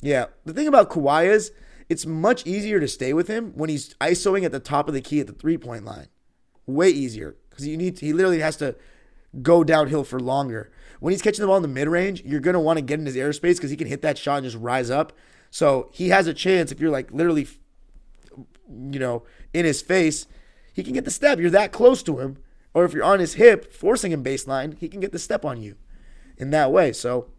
[0.00, 1.52] yeah, the thing about Kawhi is
[1.88, 5.00] it's much easier to stay with him when he's isoing at the top of the
[5.00, 6.08] key at the three point line.
[6.66, 8.76] Way easier because you need he literally has to
[9.42, 10.70] go downhill for longer.
[11.00, 13.06] When he's catching the ball in the mid range, you're gonna want to get in
[13.06, 15.12] his airspace because he can hit that shot and just rise up.
[15.50, 17.48] So he has a chance if you're like literally,
[18.68, 19.22] you know,
[19.54, 20.26] in his face,
[20.72, 21.38] he can get the step.
[21.38, 22.36] You're that close to him,
[22.74, 25.62] or if you're on his hip, forcing him baseline, he can get the step on
[25.62, 25.76] you
[26.36, 26.92] in that way.
[26.92, 27.30] So,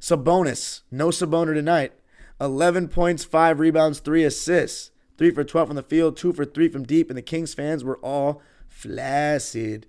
[0.00, 1.92] Sabonis, no Saboner tonight.
[2.40, 4.89] 11 points, 5 rebounds, 3 assists.
[5.20, 7.84] 3 for 12 from the field, 2 for 3 from deep, and the Kings fans
[7.84, 9.86] were all flaccid.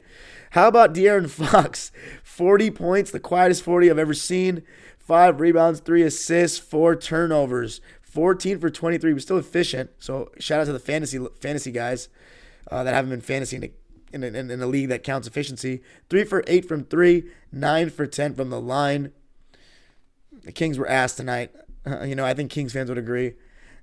[0.50, 1.90] How about De'Aaron Fox?
[2.22, 4.62] 40 points, the quietest 40 I've ever seen.
[5.00, 7.80] 5 rebounds, 3 assists, 4 turnovers.
[8.02, 9.14] 14 for 23.
[9.14, 9.92] was still efficient.
[10.00, 12.10] So shout out to the fantasy fantasy guys
[12.70, 13.72] uh, that haven't been fantasy in a,
[14.12, 15.82] in, a, in a league that counts efficiency.
[16.10, 17.24] 3 for 8 from 3,
[17.54, 19.14] 9 for 10 from the line.
[20.44, 21.56] The Kings were ass tonight.
[21.88, 23.36] Uh, you know, I think Kings fans would agree.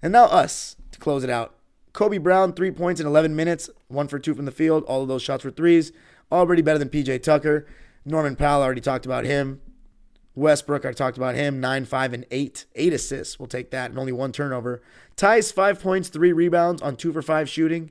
[0.03, 1.55] And now us to close it out.
[1.93, 4.85] Kobe Brown, three points in 11 minutes, one for two from the field.
[4.85, 5.93] All of those shots were threes.
[6.31, 7.67] Already better than PJ Tucker.
[8.05, 9.61] Norman Powell, already talked about him.
[10.35, 11.61] Westbrook, I talked about him.
[11.61, 12.67] Nine, five, and eight.
[12.77, 13.39] Eight assists.
[13.39, 13.91] We'll take that.
[13.91, 14.83] And only one turnover.
[15.17, 17.91] Theis, five points, three rebounds on two for five shooting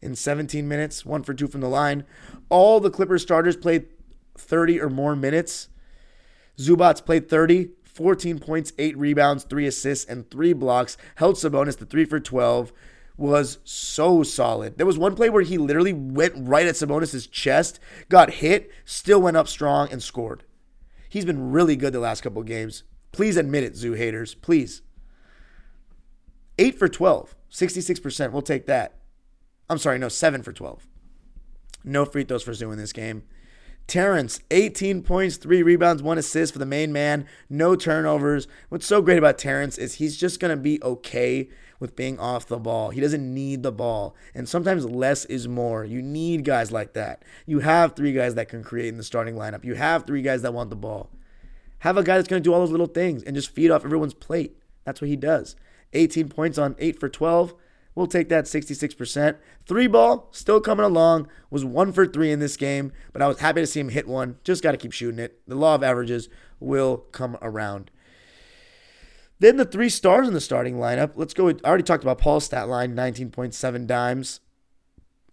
[0.00, 1.04] in 17 minutes.
[1.04, 2.04] One for two from the line.
[2.48, 3.86] All the Clippers starters played
[4.36, 5.68] 30 or more minutes.
[6.56, 7.70] Zubac played 30.
[7.98, 10.96] 14 points, 8 rebounds, 3 assists, and 3 blocks.
[11.16, 12.72] Held Sabonis to 3 for 12.
[13.16, 14.78] Was so solid.
[14.78, 19.20] There was one play where he literally went right at Sabonis' chest, got hit, still
[19.20, 20.44] went up strong, and scored.
[21.08, 22.84] He's been really good the last couple games.
[23.10, 24.36] Please admit it, Zoo haters.
[24.36, 24.82] Please.
[26.58, 28.30] 8 for 12, 66%.
[28.30, 28.94] We'll take that.
[29.68, 30.86] I'm sorry, no, 7 for 12.
[31.82, 33.24] No free throws for Zoo in this game.
[33.88, 38.46] Terrence, 18 points, three rebounds, one assist for the main man, no turnovers.
[38.68, 41.48] What's so great about Terrence is he's just going to be okay
[41.80, 42.90] with being off the ball.
[42.90, 44.14] He doesn't need the ball.
[44.34, 45.86] And sometimes less is more.
[45.86, 47.24] You need guys like that.
[47.46, 50.42] You have three guys that can create in the starting lineup, you have three guys
[50.42, 51.08] that want the ball.
[51.78, 53.86] Have a guy that's going to do all those little things and just feed off
[53.86, 54.58] everyone's plate.
[54.84, 55.56] That's what he does.
[55.94, 57.54] 18 points on 8 for 12.
[57.98, 59.38] We'll take that 66%.
[59.66, 63.40] Three ball, still coming along, was one for three in this game, but I was
[63.40, 64.36] happy to see him hit one.
[64.44, 65.40] Just got to keep shooting it.
[65.48, 66.28] The law of averages
[66.60, 67.90] will come around.
[69.40, 71.14] Then the three stars in the starting lineup.
[71.16, 71.48] Let's go.
[71.48, 74.38] I already talked about Paul's stat line 19.7 dimes.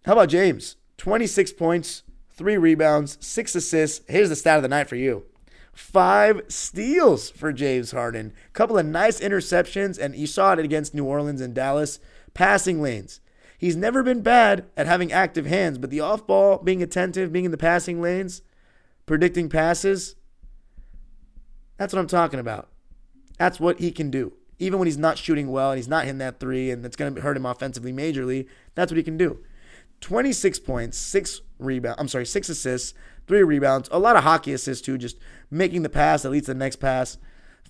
[0.05, 0.78] How about James?
[0.97, 2.01] 26 points,
[2.32, 4.03] three rebounds, six assists.
[4.09, 5.26] Here's the stat of the night for you
[5.72, 8.34] five steals for James Harden.
[8.47, 11.99] A Couple of nice interceptions, and you saw it against New Orleans and Dallas
[12.36, 13.19] passing lanes.
[13.57, 17.45] He's never been bad at having active hands, but the off ball, being attentive, being
[17.45, 18.43] in the passing lanes,
[19.07, 20.15] predicting passes,
[21.77, 22.69] that's what I'm talking about.
[23.39, 24.33] That's what he can do.
[24.59, 27.15] Even when he's not shooting well and he's not hitting that three and it's going
[27.15, 29.39] to hurt him offensively majorly, that's what he can do.
[30.01, 31.99] 26 points, six rebounds.
[31.99, 32.93] I'm sorry, six assists,
[33.27, 35.17] three rebounds, a lot of hockey assists too, just
[35.49, 37.17] making the pass that leads to the next pass.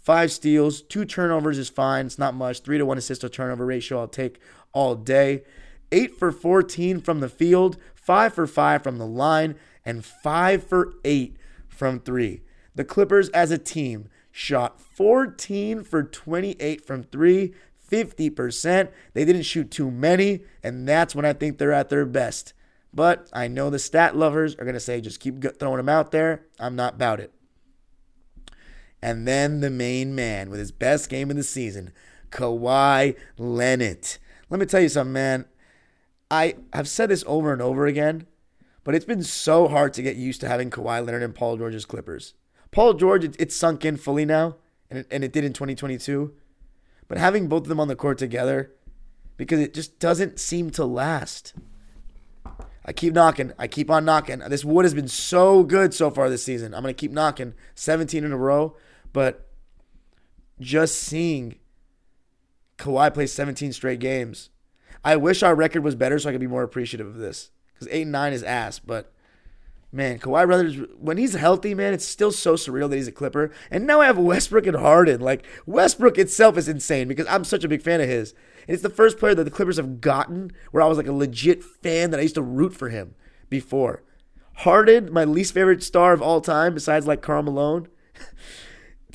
[0.06, 2.06] Five steals, two turnovers is fine.
[2.06, 2.60] It's not much.
[2.60, 4.40] Three to one assist to turnover ratio, I'll take
[4.72, 5.42] all day.
[5.92, 10.94] Eight for 14 from the field, five for five from the line, and five for
[11.04, 11.38] eight
[11.68, 12.44] from three.
[12.76, 17.56] The Clippers as a team shot 14 for 28 from three,
[17.92, 18.90] 50%.
[19.16, 22.54] They didn't shoot too many, and that's when I think they're at their best.
[22.94, 26.12] But I know the stat lovers are going to say just keep throwing them out
[26.12, 26.46] there.
[26.60, 27.35] I'm not about it.
[29.06, 31.94] And then the main man with his best game of the season,
[32.32, 34.18] Kawhi Leonard.
[34.50, 35.46] Let me tell you something, man.
[36.32, 38.26] I have said this over and over again,
[38.84, 41.86] but it's been so hard to get used to having Kawhi Leonard and Paul George's
[41.86, 42.34] Clippers.
[42.72, 44.56] Paul George, it, it's sunk in fully now,
[44.90, 46.34] and it, and it did in 2022.
[47.08, 48.72] But having both of them on the court together,
[49.38, 51.54] because it just doesn't seem to last.
[52.84, 53.54] I keep knocking.
[53.60, 54.40] I keep on knocking.
[54.40, 56.74] This wood has been so good so far this season.
[56.74, 58.76] I'm going to keep knocking 17 in a row.
[59.16, 59.48] But
[60.60, 61.56] just seeing
[62.78, 64.50] Kawhi play 17 straight games,
[65.06, 67.52] I wish our record was better so I could be more appreciative of this.
[67.74, 68.80] Because 8 and 9 is ass.
[68.80, 69.14] But
[69.90, 73.54] man, Kawhi Brothers, when he's healthy, man, it's still so surreal that he's a Clipper.
[73.72, 75.22] And now I have Westbrook and Harden.
[75.22, 78.34] Like, Westbrook itself is insane because I'm such a big fan of his.
[78.68, 81.14] And it's the first player that the Clippers have gotten where I was like a
[81.14, 83.16] legit fan that I used to root for him
[83.50, 84.04] before.
[84.56, 87.88] Harden, my least favorite star of all time, besides like Karl Malone.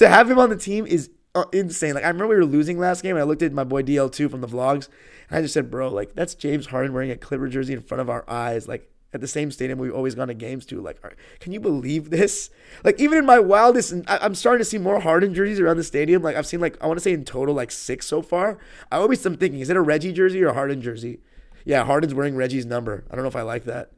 [0.01, 1.95] to have him on the team is uh, insane.
[1.95, 4.31] Like I remember we were losing last game, and I looked at my boy DL2
[4.31, 4.89] from the vlogs,
[5.29, 8.01] and I just said, "Bro, like that's James Harden wearing a Clipper jersey in front
[8.01, 10.81] of our eyes, like at the same stadium we've always gone to games to.
[10.81, 10.99] Like,
[11.39, 12.49] can you believe this?
[12.83, 16.23] Like even in my wildest, I'm starting to see more Harden jerseys around the stadium.
[16.23, 18.59] Like I've seen like I want to say in total like six so far.
[18.91, 21.21] I always am thinking, is it a Reggie jersey or a Harden jersey?
[21.67, 23.05] Yeah, Harden's wearing Reggie's number.
[23.11, 23.91] I don't know if I like that.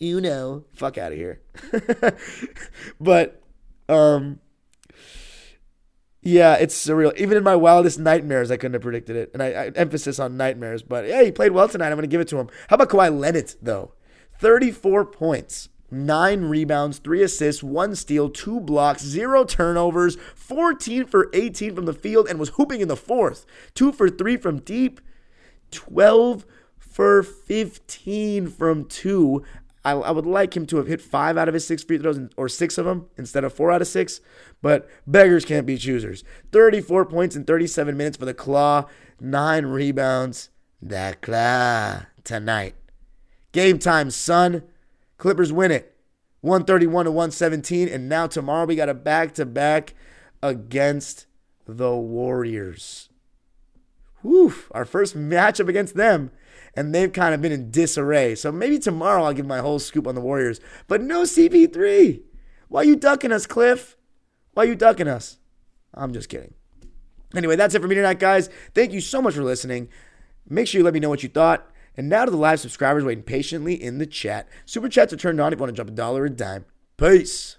[0.00, 1.40] You know, fuck out of here.
[3.00, 3.40] but
[3.88, 4.40] um
[6.26, 7.16] yeah, it's surreal.
[7.16, 9.30] Even in my wildest nightmares, I couldn't have predicted it.
[9.32, 10.82] And I, I emphasis on nightmares.
[10.82, 11.86] But yeah, he played well tonight.
[11.86, 12.48] I'm going to give it to him.
[12.68, 13.92] How about Kawhi Leonard though?
[14.40, 21.76] 34 points, nine rebounds, three assists, one steal, two blocks, zero turnovers, 14 for 18
[21.76, 23.46] from the field, and was hooping in the fourth.
[23.74, 25.00] Two for three from deep,
[25.70, 26.44] 12
[26.78, 29.44] for 15 from two.
[29.86, 32.18] I, I would like him to have hit five out of his six free throws
[32.36, 34.20] or six of them instead of four out of six.
[34.60, 36.24] But beggars can't be choosers.
[36.50, 38.86] 34 points in 37 minutes for the Claw,
[39.20, 40.50] nine rebounds.
[40.82, 42.74] The Claw tonight.
[43.52, 44.64] Game time, son.
[45.18, 45.96] Clippers win it.
[46.40, 47.88] 131 to 117.
[47.88, 49.94] And now tomorrow we got a back to back
[50.42, 51.26] against
[51.64, 53.08] the Warriors.
[54.22, 56.32] Whew, our first matchup against them
[56.76, 58.34] and they've kind of been in disarray.
[58.34, 60.60] So maybe tomorrow I'll give my whole scoop on the Warriors.
[60.86, 62.20] But no CP3.
[62.68, 63.96] Why are you ducking us, Cliff?
[64.52, 65.38] Why are you ducking us?
[65.94, 66.54] I'm just kidding.
[67.34, 68.50] Anyway, that's it for me tonight, guys.
[68.74, 69.88] Thank you so much for listening.
[70.48, 71.70] Make sure you let me know what you thought.
[71.96, 74.48] And now to the live subscribers waiting patiently in the chat.
[74.66, 76.66] Super chats are turned on if you want to drop a dollar a dime.
[76.98, 77.56] Peace.